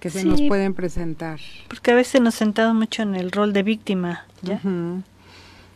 que 0.00 0.10
se 0.10 0.24
nos 0.24 0.40
pueden 0.42 0.74
presentar. 0.74 1.40
Porque 1.68 1.90
a 1.90 1.94
veces 1.94 2.20
nos 2.20 2.34
sentamos 2.34 2.74
mucho 2.74 3.02
en 3.02 3.14
el 3.14 3.30
rol 3.30 3.52
de 3.52 3.62
víctima, 3.62 4.26
¿ya? 4.42 4.60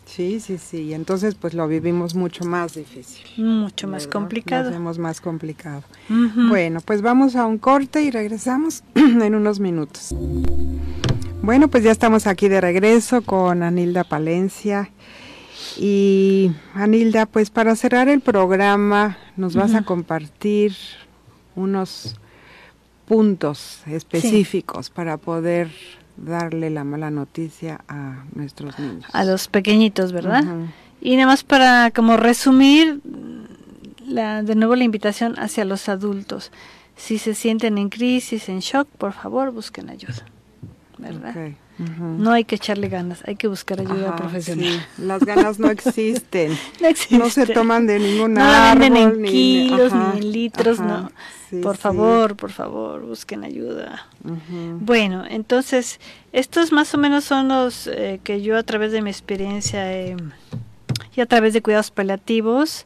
Sí, 0.06 0.40
sí, 0.40 0.58
sí. 0.58 0.82
Y 0.82 0.94
entonces 0.94 1.34
pues 1.34 1.54
lo 1.54 1.66
vivimos 1.68 2.14
mucho 2.14 2.44
más 2.44 2.74
difícil. 2.74 3.24
Mucho 3.38 3.88
más 3.88 4.06
complicado. 4.06 4.64
Lo 4.64 4.70
hacemos 4.70 4.98
más 4.98 5.20
complicado. 5.20 5.82
Bueno, 6.08 6.80
pues 6.84 7.02
vamos 7.02 7.36
a 7.36 7.46
un 7.46 7.58
corte 7.58 8.02
y 8.02 8.10
regresamos 8.10 8.82
en 8.94 9.34
unos 9.34 9.60
minutos. 9.60 10.14
Bueno, 11.42 11.68
pues 11.68 11.82
ya 11.82 11.90
estamos 11.90 12.26
aquí 12.26 12.48
de 12.48 12.60
regreso 12.60 13.22
con 13.22 13.62
Anilda 13.62 14.04
Palencia 14.04 14.90
y 15.78 16.52
Anilda, 16.74 17.26
pues 17.26 17.50
para 17.50 17.74
cerrar 17.76 18.08
el 18.08 18.20
programa 18.20 19.18
nos 19.36 19.54
vas 19.54 19.74
a 19.74 19.82
compartir 19.82 20.74
unos 21.56 22.16
puntos 23.06 23.82
específicos 23.86 24.90
para 24.90 25.16
poder 25.16 25.70
darle 26.16 26.70
la 26.70 26.84
mala 26.84 27.10
noticia 27.10 27.80
a 27.88 28.24
nuestros 28.34 28.78
niños. 28.78 29.04
A 29.12 29.24
los 29.24 29.48
pequeñitos, 29.48 30.12
¿verdad? 30.12 30.44
Y 31.00 31.16
nada 31.16 31.26
más 31.26 31.44
para 31.44 31.90
como 31.90 32.16
resumir, 32.16 33.00
la, 34.06 34.42
de 34.42 34.54
nuevo 34.54 34.76
la 34.76 34.84
invitación 34.84 35.38
hacia 35.38 35.64
los 35.64 35.88
adultos. 35.88 36.52
Si 36.96 37.18
se 37.18 37.34
sienten 37.34 37.78
en 37.78 37.88
crisis, 37.88 38.48
en 38.48 38.60
shock, 38.60 38.86
por 38.86 39.12
favor 39.12 39.50
busquen 39.50 39.90
ayuda, 39.90 40.26
¿verdad? 40.98 41.34
No 41.78 42.32
hay 42.32 42.44
que 42.44 42.56
echarle 42.56 42.88
ganas, 42.88 43.22
hay 43.26 43.36
que 43.36 43.48
buscar 43.48 43.80
ayuda 43.80 44.14
profesional. 44.16 44.86
Las 44.98 45.24
ganas 45.24 45.58
no 45.58 45.70
existen. 45.70 46.56
no 47.10 47.30
se 47.30 47.46
toman 47.46 47.86
de 47.86 47.98
ningún 47.98 48.34
no 48.34 48.44
venden 48.44 48.96
en 48.96 49.24
kilos 49.24 49.92
ni, 49.92 50.18
en 50.18 50.32
litros, 50.32 50.80
no. 50.80 51.10
por 51.62 51.76
favor, 51.76 52.36
por 52.36 52.50
favor, 52.50 53.02
busquen 53.02 53.42
ayuda. 53.42 54.06
Bueno, 54.80 55.24
entonces, 55.28 55.98
estos 56.32 56.72
más 56.72 56.94
o 56.94 56.98
menos 56.98 57.24
son 57.24 57.48
los 57.48 57.86
eh, 57.86 58.20
que 58.22 58.42
yo 58.42 58.58
a 58.58 58.62
través 58.62 58.92
de 58.92 59.02
mi 59.02 59.10
experiencia 59.10 59.86
y 61.14 61.20
a 61.20 61.26
través 61.26 61.52
de 61.54 61.62
cuidados 61.62 61.90
paliativos 61.90 62.84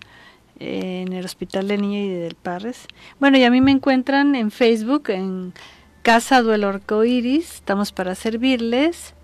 eh, 0.59 1.05
en 1.07 1.13
el 1.13 1.25
Hospital 1.25 1.69
de 1.69 1.77
Niño 1.77 1.99
y 1.99 2.09
del 2.09 2.35
Parres. 2.35 2.87
Bueno, 3.21 3.37
y 3.37 3.45
a 3.45 3.51
mí 3.51 3.61
me 3.61 3.73
encuentran 3.73 4.35
en 4.35 4.51
Facebook, 4.51 5.11
en 5.11 5.53
Casa 6.07 6.41
Duelo 6.41 6.69
Arcoiris, 6.69 7.55
estamos 7.55 7.91
para 7.91 8.15
servirles. 8.15 9.15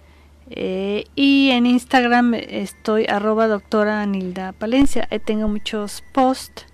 Eh, 0.51 1.05
y 1.14 1.51
en 1.51 1.64
Instagram 1.64 2.35
estoy 2.35 3.07
arroba 3.07 3.47
doctora 3.47 4.03
Anilda 4.03 4.51
Palencia. 4.51 5.09
Tengo 5.24 5.47
muchos 5.47 6.03
posts. 6.12 6.66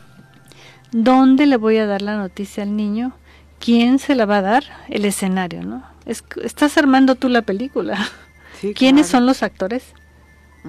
¿Dónde 0.92 1.46
le 1.46 1.58
voy 1.58 1.78
a 1.78 1.86
dar 1.86 2.02
la 2.02 2.18
noticia 2.18 2.64
al 2.64 2.76
niño? 2.76 3.14
¿Quién 3.60 4.00
se 4.00 4.16
la 4.16 4.26
va 4.26 4.38
a 4.38 4.42
dar? 4.42 4.64
El 4.90 5.06
escenario, 5.06 5.64
¿no? 5.64 5.84
estás 6.06 6.78
armando 6.78 7.16
tú 7.16 7.30
la 7.30 7.44
película. 7.44 7.98
¿Quiénes 8.76 9.08
son 9.08 9.26
los 9.26 9.42
actores? 9.42 9.94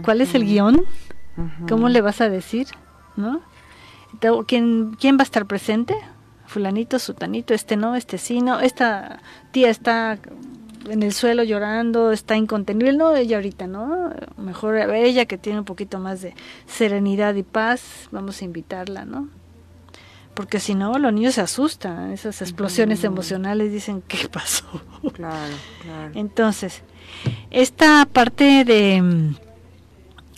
¿Cuál 0.05 0.20
es 0.20 0.34
el 0.34 0.45
guion? 0.45 0.84
¿Cómo 1.68 1.88
le 1.88 2.01
vas 2.01 2.20
a 2.20 2.28
decir? 2.28 2.68
¿No? 3.16 3.40
¿Quién, 4.47 4.97
¿Quién 4.99 5.16
va 5.16 5.20
a 5.20 5.24
estar 5.24 5.47
presente? 5.47 5.95
Fulanito, 6.47 6.99
sutanito, 6.99 7.55
este 7.55 7.76
no, 7.76 7.97
este 7.97 8.18
sí, 8.18 8.40
no, 8.40 8.61
esta 8.61 9.20
tía 9.51 9.70
está 9.70 10.18
en 10.89 11.03
el 11.03 11.12
suelo 11.12 11.43
llorando, 11.43 12.12
está 12.12 12.37
incontenible, 12.37 12.97
no 12.97 13.14
ella 13.14 13.37
ahorita, 13.37 13.66
¿no? 13.66 14.12
Mejor 14.37 14.76
ella 14.76 15.26
que 15.26 15.39
tiene 15.39 15.59
un 15.61 15.64
poquito 15.64 15.99
más 15.99 16.22
de 16.22 16.35
serenidad 16.66 17.35
y 17.35 17.43
paz, 17.43 18.09
vamos 18.11 18.43
a 18.43 18.45
invitarla, 18.45 19.05
¿no? 19.05 19.28
porque 20.35 20.59
si 20.59 20.74
no 20.74 20.99
los 20.99 21.12
niños 21.12 21.35
se 21.35 21.41
asustan, 21.41 22.11
esas 22.11 22.43
explosiones 22.43 23.05
emocionales 23.05 23.72
dicen, 23.72 24.03
¿qué 24.07 24.28
pasó? 24.28 24.66
Claro, 25.12 25.55
claro. 25.82 26.11
Entonces, 26.14 26.82
esta 27.51 28.05
parte 28.07 28.64
de 28.64 29.01
mm, 29.01 29.37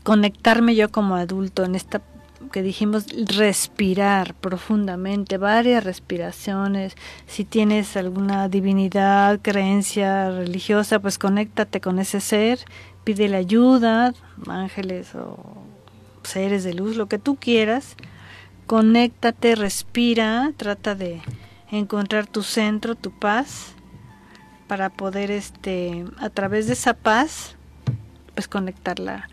conectarme 0.02 0.74
yo 0.74 0.90
como 0.90 1.16
adulto 1.16 1.64
en 1.64 1.74
esta 1.74 2.02
que 2.48 2.62
dijimos 2.62 3.06
respirar 3.36 4.34
profundamente, 4.34 5.38
varias 5.38 5.84
respiraciones. 5.84 6.94
Si 7.26 7.44
tienes 7.44 7.96
alguna 7.96 8.48
divinidad, 8.48 9.40
creencia 9.40 10.30
religiosa, 10.30 10.98
pues 10.98 11.18
conéctate 11.18 11.80
con 11.80 11.98
ese 11.98 12.20
ser, 12.20 12.60
pídele 13.04 13.36
ayuda, 13.36 14.14
ángeles 14.48 15.14
o 15.14 15.38
seres 16.22 16.64
de 16.64 16.74
luz, 16.74 16.96
lo 16.96 17.06
que 17.06 17.18
tú 17.18 17.36
quieras. 17.36 17.96
Conéctate, 18.66 19.54
respira, 19.54 20.52
trata 20.56 20.94
de 20.94 21.20
encontrar 21.70 22.26
tu 22.26 22.42
centro, 22.42 22.94
tu 22.94 23.10
paz 23.10 23.74
para 24.66 24.90
poder 24.90 25.30
este 25.30 26.04
a 26.18 26.30
través 26.30 26.66
de 26.66 26.72
esa 26.72 26.94
paz 26.94 27.56
pues 28.34 28.48
conectarla 28.48 29.28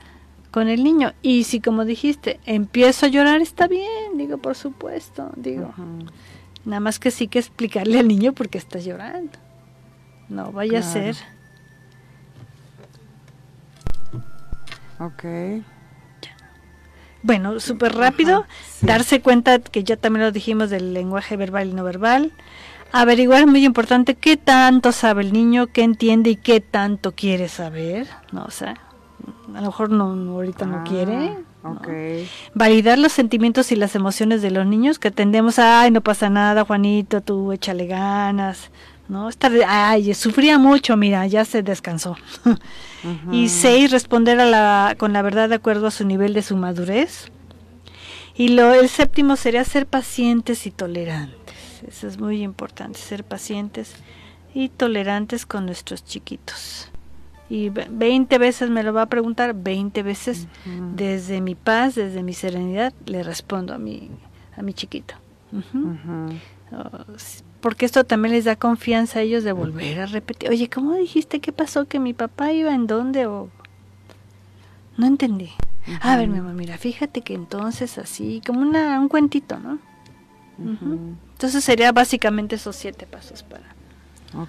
con 0.54 0.70
el 0.70 0.84
niño. 0.84 1.14
Y 1.24 1.45
si, 1.45 1.60
como 1.60 1.84
dijiste, 1.84 2.39
empiezo 2.45 3.08
a 3.08 3.10
llorar, 3.10 3.41
está 3.41 3.68
bien, 3.68 4.18
digo, 4.18 4.38
por 4.38 4.54
supuesto, 4.54 5.32
digo. 5.36 5.74
Nada 6.64 6.80
más 6.80 6.99
que 6.99 7.10
sí 7.10 7.28
que 7.28 7.39
explicarle 7.39 7.99
al 7.99 8.08
niño 8.08 8.34
por 8.34 8.49
qué 8.49 8.60
está 8.60 8.78
llorando. 8.78 9.32
No 10.30 10.51
vaya 10.51 10.80
a 10.80 10.84
ser. 10.84 11.16
Ok. 14.99 15.24
Bueno, 17.24 17.60
súper 17.60 17.95
rápido, 17.95 18.45
darse 18.82 19.22
cuenta 19.22 19.58
que 19.58 19.84
ya 19.84 19.97
también 19.97 20.26
lo 20.26 20.32
dijimos 20.32 20.70
del 20.70 20.93
lenguaje 20.93 21.36
verbal 21.36 21.70
y 21.70 21.74
no 21.74 21.84
verbal. 21.84 22.32
Averiguar 22.91 23.39
es 23.39 23.47
muy 23.47 23.66
importante 23.66 24.14
qué 24.14 24.38
tanto 24.38 24.91
sabe 24.91 25.24
el 25.24 25.34
niño, 25.34 25.66
qué 25.66 25.82
entiende 25.82 26.30
y 26.30 26.36
qué 26.36 26.62
tanto 26.62 27.14
quiere 27.14 27.49
saber. 27.49 28.08
No, 28.32 28.43
o 28.43 28.51
sea, 28.51 28.76
a 29.53 29.61
lo 29.61 29.67
mejor 29.67 29.89
no, 29.89 30.32
ahorita 30.34 30.65
no 30.65 30.84
quiere. 30.84 31.38
Ah, 31.63 31.80
Validar 32.53 32.99
los 32.99 33.13
sentimientos 33.13 33.71
y 33.71 33.76
las 33.76 33.95
emociones 33.95 34.41
de 34.41 34.51
los 34.51 34.65
niños 34.65 34.99
que 34.99 35.11
tendemos 35.11 35.59
a, 35.59 35.82
ay, 35.82 35.91
no 35.91 36.01
pasa 36.01 36.30
nada, 36.30 36.65
Juanito, 36.65 37.21
tú 37.21 37.51
échale 37.53 37.88
ganas, 37.88 38.69
¿no? 39.07 39.30
Estar, 39.30 39.51
ay, 39.67 40.13
sufría 40.13 40.57
mucho, 40.57 40.97
mira, 40.97 41.26
ya 41.28 41.45
se 41.45 41.63
descansó. 41.63 42.17
Y 43.34 43.49
seis, 43.49 43.91
responder 43.91 44.39
a 44.39 44.45
la, 44.45 44.95
con 44.97 45.11
la 45.11 45.21
verdad 45.21 45.49
de 45.49 45.55
acuerdo 45.55 45.88
a 45.88 45.91
su 45.91 46.05
nivel 46.05 46.34
de 46.34 46.41
su 46.41 46.55
madurez. 46.55 47.34
Y 48.34 48.47
lo, 48.47 48.74
el 48.74 48.88
séptimo 48.88 49.36
sería 49.36 49.65
ser 49.65 49.88
pacientes 49.88 50.65
y 50.65 50.71
tolerantes. 50.71 51.84
Eso 51.86 52.07
es 52.07 52.17
muy 52.17 52.41
importante, 52.41 52.97
ser 52.97 53.26
pacientes 53.26 53.93
y 54.53 54.69
tolerantes 54.69 55.45
con 55.45 55.65
nuestros 55.65 56.05
chiquitos 56.05 56.93
y 57.50 57.70
20 57.70 58.38
veces 58.38 58.70
me 58.70 58.84
lo 58.84 58.94
va 58.94 59.04
a 59.04 59.06
preguntar, 59.08 59.54
20 59.54 60.02
veces 60.04 60.48
desde 60.96 61.41
mi 61.41 61.56
paz, 61.56 61.96
desde 61.96 62.24
mi 62.24 62.34
serenidad, 62.34 62.94
le 63.06 63.24
respondo 63.24 63.74
a 63.74 63.78
mi, 63.78 64.10
a 64.58 64.62
mi 64.62 64.74
chiquito. 64.74 65.16
Oh, 66.72 66.89
porque 67.62 67.86
esto 67.86 68.04
también 68.04 68.34
les 68.34 68.46
da 68.46 68.56
confianza 68.56 69.20
a 69.20 69.22
ellos 69.22 69.44
de 69.44 69.52
volver 69.52 70.00
a 70.00 70.06
repetir. 70.06 70.50
Oye, 70.50 70.70
¿cómo 70.70 70.96
dijiste? 70.96 71.39
¿Qué 71.39 71.52
pasó? 71.52 71.86
¿Que 71.88 72.00
mi 72.00 72.14
papá 72.14 72.52
iba 72.52 72.74
en 72.74 72.88
dónde? 72.88 73.26
O... 73.26 73.50
No 74.98 75.06
entendí. 75.06 75.52
A 76.02 76.18
ver, 76.18 76.28
mi 76.28 76.39
mamá, 76.39 76.54
mira, 76.54 76.78
fíjate 76.78 77.22
que 77.22 77.34
entonces 77.34 77.98
así, 77.98 78.41
como 78.46 78.62
una, 78.62 79.00
un 79.00 79.10
cuentito, 79.10 79.60
¿no? 79.60 79.80
Entonces 80.58 81.64
sería 81.64 81.91
básicamente 81.91 82.56
esos 82.56 82.76
siete 82.76 83.06
pasos 83.06 83.44
para, 83.44 83.76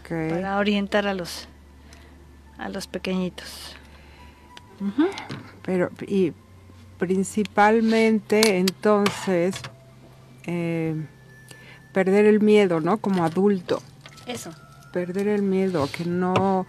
para 0.06 0.58
orientar 0.58 1.06
a 1.06 1.14
los 1.14 1.48
a 2.58 2.68
los 2.68 2.86
pequeñitos. 2.86 3.76
Pero, 5.62 5.90
y 6.06 6.32
principalmente 6.98 8.58
entonces, 8.58 9.56
eh, 10.46 10.94
perder 11.92 12.26
el 12.26 12.40
miedo, 12.40 12.80
¿no? 12.80 12.98
Como 12.98 13.24
adulto. 13.24 13.82
Eso. 14.26 14.50
Perder 14.92 15.28
el 15.28 15.42
miedo, 15.42 15.88
que 15.90 16.04
no 16.04 16.66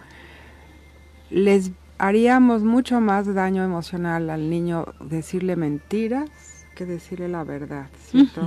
les 1.30 1.70
haríamos 1.98 2.62
mucho 2.62 3.00
más 3.00 3.32
daño 3.32 3.64
emocional 3.64 4.30
al 4.30 4.50
niño 4.50 4.86
decirle 5.00 5.56
mentiras 5.56 6.30
que 6.74 6.84
decirle 6.84 7.28
la 7.28 7.42
verdad, 7.42 7.88
¿cierto? 8.10 8.42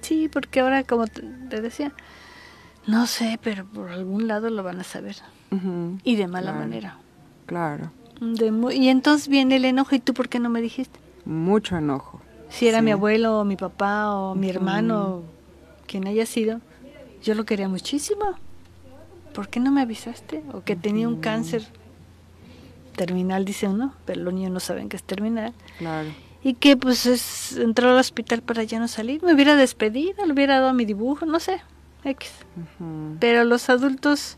Sí, 0.00 0.28
porque 0.28 0.60
ahora, 0.60 0.82
como 0.84 1.06
te 1.06 1.60
decía, 1.60 1.92
no 2.86 3.06
sé, 3.06 3.38
pero 3.42 3.64
por 3.64 3.90
algún 3.90 4.26
lado 4.26 4.50
lo 4.50 4.62
van 4.62 4.80
a 4.80 4.84
saber 4.84 5.16
y 6.04 6.16
de 6.16 6.26
mala 6.26 6.52
manera. 6.52 6.98
Claro. 7.46 7.90
y 8.72 8.88
entonces 8.88 9.28
viene 9.28 9.56
el 9.56 9.64
enojo, 9.64 9.94
¿y 9.94 10.00
tú 10.00 10.14
por 10.14 10.28
qué 10.28 10.38
no 10.38 10.50
me 10.50 10.60
dijiste? 10.60 10.98
Mucho 11.24 11.76
enojo. 11.76 12.20
Si 12.48 12.66
era 12.66 12.82
mi 12.82 12.90
abuelo 12.90 13.40
o 13.40 13.44
mi 13.44 13.56
papá 13.56 14.12
o 14.14 14.34
mi 14.34 14.50
hermano, 14.50 15.22
quien 15.86 16.06
haya 16.06 16.26
sido, 16.26 16.60
yo 17.22 17.34
lo 17.34 17.44
quería 17.44 17.68
muchísimo. 17.68 18.34
¿Por 19.32 19.48
qué 19.48 19.60
no 19.60 19.70
me 19.70 19.82
avisaste? 19.82 20.42
O 20.52 20.62
que 20.62 20.74
tenía 20.74 21.08
un 21.08 21.20
cáncer 21.20 21.66
terminal, 22.96 23.44
dice 23.44 23.68
uno, 23.68 23.94
pero 24.04 24.20
los 24.20 24.34
niños 24.34 24.52
no 24.52 24.60
saben 24.60 24.88
que 24.88 24.96
es 24.96 25.02
terminal. 25.02 25.52
Claro. 25.78 26.08
Y 26.42 26.54
que 26.54 26.76
pues 26.76 27.06
es, 27.06 27.56
entró 27.56 27.90
al 27.90 27.98
hospital 27.98 28.42
para 28.42 28.64
ya 28.64 28.80
no 28.80 28.88
salir. 28.88 29.22
Me 29.22 29.34
hubiera 29.34 29.56
despedido, 29.56 30.26
le 30.26 30.32
hubiera 30.32 30.60
dado 30.60 30.72
mi 30.72 30.84
dibujo, 30.84 31.26
no 31.26 31.38
sé, 31.38 31.60
X. 32.04 32.30
Pero 33.20 33.44
los 33.44 33.70
adultos 33.70 34.36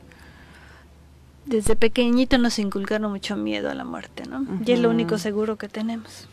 desde 1.46 1.76
pequeñito 1.76 2.38
nos 2.38 2.58
inculcaron 2.58 3.10
mucho 3.10 3.36
miedo 3.36 3.70
a 3.70 3.74
la 3.74 3.84
muerte, 3.84 4.24
¿no? 4.28 4.46
Y 4.64 4.72
es 4.72 4.80
lo 4.80 4.90
único 4.90 5.18
seguro 5.18 5.56
que 5.56 5.68
tenemos. 5.68 6.28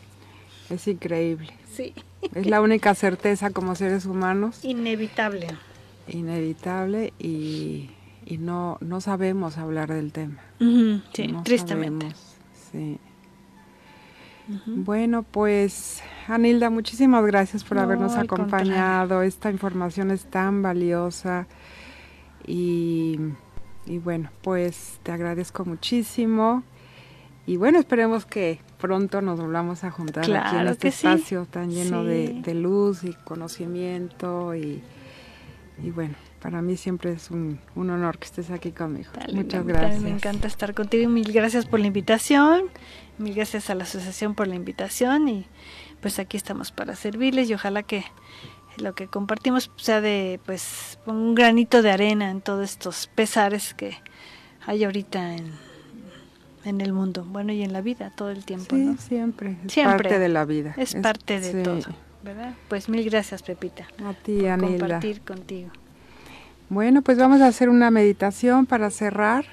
Es 0.68 0.86
increíble. 0.86 1.52
Sí. 1.72 1.94
Es 2.34 2.46
la 2.46 2.60
única 2.60 2.94
certeza 2.94 3.50
como 3.50 3.74
seres 3.74 4.06
humanos. 4.06 4.64
Inevitable. 4.64 5.48
Inevitable 6.06 7.12
y, 7.18 7.90
y 8.24 8.38
no, 8.38 8.78
no 8.80 9.00
sabemos 9.00 9.58
hablar 9.58 9.92
del 9.92 10.12
tema. 10.12 10.40
sí, 10.58 11.34
tristemente. 11.44 12.06
sí. 12.72 12.98
Bueno, 14.66 15.22
pues 15.22 16.02
Anilda, 16.26 16.70
muchísimas 16.70 17.24
gracias 17.24 17.62
por 17.62 17.78
habernos 17.78 18.16
acompañado. 18.16 19.22
Esta 19.22 19.50
información 19.50 20.10
es 20.10 20.24
tan 20.24 20.60
valiosa 20.62 21.46
y 22.46 23.18
y 23.90 23.98
bueno, 23.98 24.30
pues 24.42 25.00
te 25.02 25.10
agradezco 25.10 25.64
muchísimo. 25.64 26.62
Y 27.44 27.56
bueno, 27.56 27.80
esperemos 27.80 28.24
que 28.24 28.60
pronto 28.78 29.20
nos 29.20 29.40
volvamos 29.40 29.82
a 29.82 29.90
juntar 29.90 30.22
aquí 30.30 30.56
en 30.56 30.68
este 30.68 30.88
espacio 30.88 31.44
tan 31.50 31.72
lleno 31.72 32.04
de, 32.04 32.54
luz 32.54 33.02
y 33.02 33.14
conocimiento. 33.24 34.54
Y, 34.54 34.80
y, 35.82 35.90
bueno, 35.90 36.14
para 36.40 36.62
mí 36.62 36.76
siempre 36.76 37.10
es 37.10 37.32
un, 37.32 37.58
honor 37.74 38.18
que 38.18 38.26
estés 38.26 38.52
aquí 38.52 38.70
conmigo. 38.70 39.10
Muchas 39.32 39.66
gracias. 39.66 40.00
Me 40.00 40.10
encanta 40.10 40.46
estar 40.46 40.72
contigo. 40.72 41.10
Mil 41.10 41.32
gracias 41.32 41.66
por 41.66 41.80
la 41.80 41.88
invitación. 41.88 42.66
Mil 43.18 43.34
gracias 43.34 43.70
a 43.70 43.74
la 43.74 43.82
asociación 43.82 44.36
por 44.36 44.46
la 44.46 44.54
invitación. 44.54 45.26
Y 45.26 45.46
pues 46.00 46.20
aquí 46.20 46.36
estamos 46.36 46.70
para 46.70 46.94
servirles 46.94 47.50
y 47.50 47.54
ojalá 47.54 47.82
que 47.82 48.04
lo 48.80 48.94
que 48.94 49.06
compartimos 49.06 49.70
sea 49.76 50.00
de 50.00 50.40
pues 50.46 50.98
un 51.06 51.34
granito 51.34 51.82
de 51.82 51.90
arena 51.90 52.30
en 52.30 52.40
todos 52.40 52.70
estos 52.70 53.08
pesares 53.14 53.74
que 53.74 53.96
hay 54.66 54.84
ahorita 54.84 55.34
en, 55.34 55.52
en 56.64 56.80
el 56.80 56.92
mundo, 56.92 57.24
bueno 57.24 57.52
y 57.52 57.62
en 57.62 57.72
la 57.72 57.80
vida 57.80 58.12
todo 58.14 58.30
el 58.30 58.44
tiempo, 58.44 58.76
sí, 58.76 58.96
siempre, 58.98 59.56
es 59.66 59.74
parte 59.74 60.18
de 60.18 60.28
la 60.28 60.44
vida. 60.44 60.74
Es, 60.76 60.94
parte 60.96 61.40
de 61.40 61.62
todo, 61.62 61.94
¿verdad? 62.22 62.54
Pues 62.68 62.88
mil 62.88 63.08
gracias, 63.08 63.42
Pepita. 63.42 63.86
A 64.04 64.14
ti, 64.14 64.40
por 64.42 64.60
compartir 64.60 65.20
contigo. 65.22 65.70
Bueno, 66.68 67.02
pues 67.02 67.18
vamos 67.18 67.40
a 67.40 67.48
hacer 67.48 67.68
una 67.68 67.90
meditación 67.90 68.64
para 68.64 68.90
cerrar. 68.90 69.44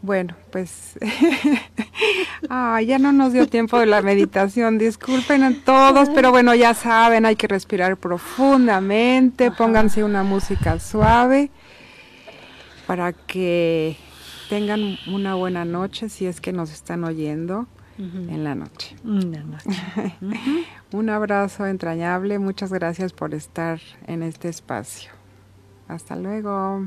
Bueno, 0.00 0.36
pues 0.52 0.96
ah, 2.48 2.80
ya 2.82 2.98
no 2.98 3.10
nos 3.12 3.32
dio 3.32 3.48
tiempo 3.48 3.78
de 3.80 3.86
la 3.86 4.00
meditación, 4.00 4.78
disculpen 4.78 5.42
a 5.42 5.52
todos, 5.64 6.08
pero 6.10 6.30
bueno, 6.30 6.54
ya 6.54 6.72
saben, 6.74 7.26
hay 7.26 7.34
que 7.34 7.48
respirar 7.48 7.96
profundamente, 7.96 9.50
pónganse 9.50 10.04
una 10.04 10.22
música 10.22 10.78
suave 10.78 11.50
para 12.86 13.12
que 13.12 13.96
tengan 14.48 14.98
una 15.08 15.34
buena 15.34 15.64
noche 15.64 16.08
si 16.08 16.26
es 16.26 16.40
que 16.40 16.52
nos 16.52 16.72
están 16.72 17.02
oyendo 17.04 17.66
en 17.98 18.44
la 18.44 18.54
noche. 18.54 18.94
Un 20.92 21.10
abrazo 21.10 21.66
entrañable, 21.66 22.38
muchas 22.38 22.72
gracias 22.72 23.12
por 23.12 23.34
estar 23.34 23.80
en 24.06 24.22
este 24.22 24.48
espacio. 24.48 25.10
Hasta 25.88 26.14
luego. 26.14 26.86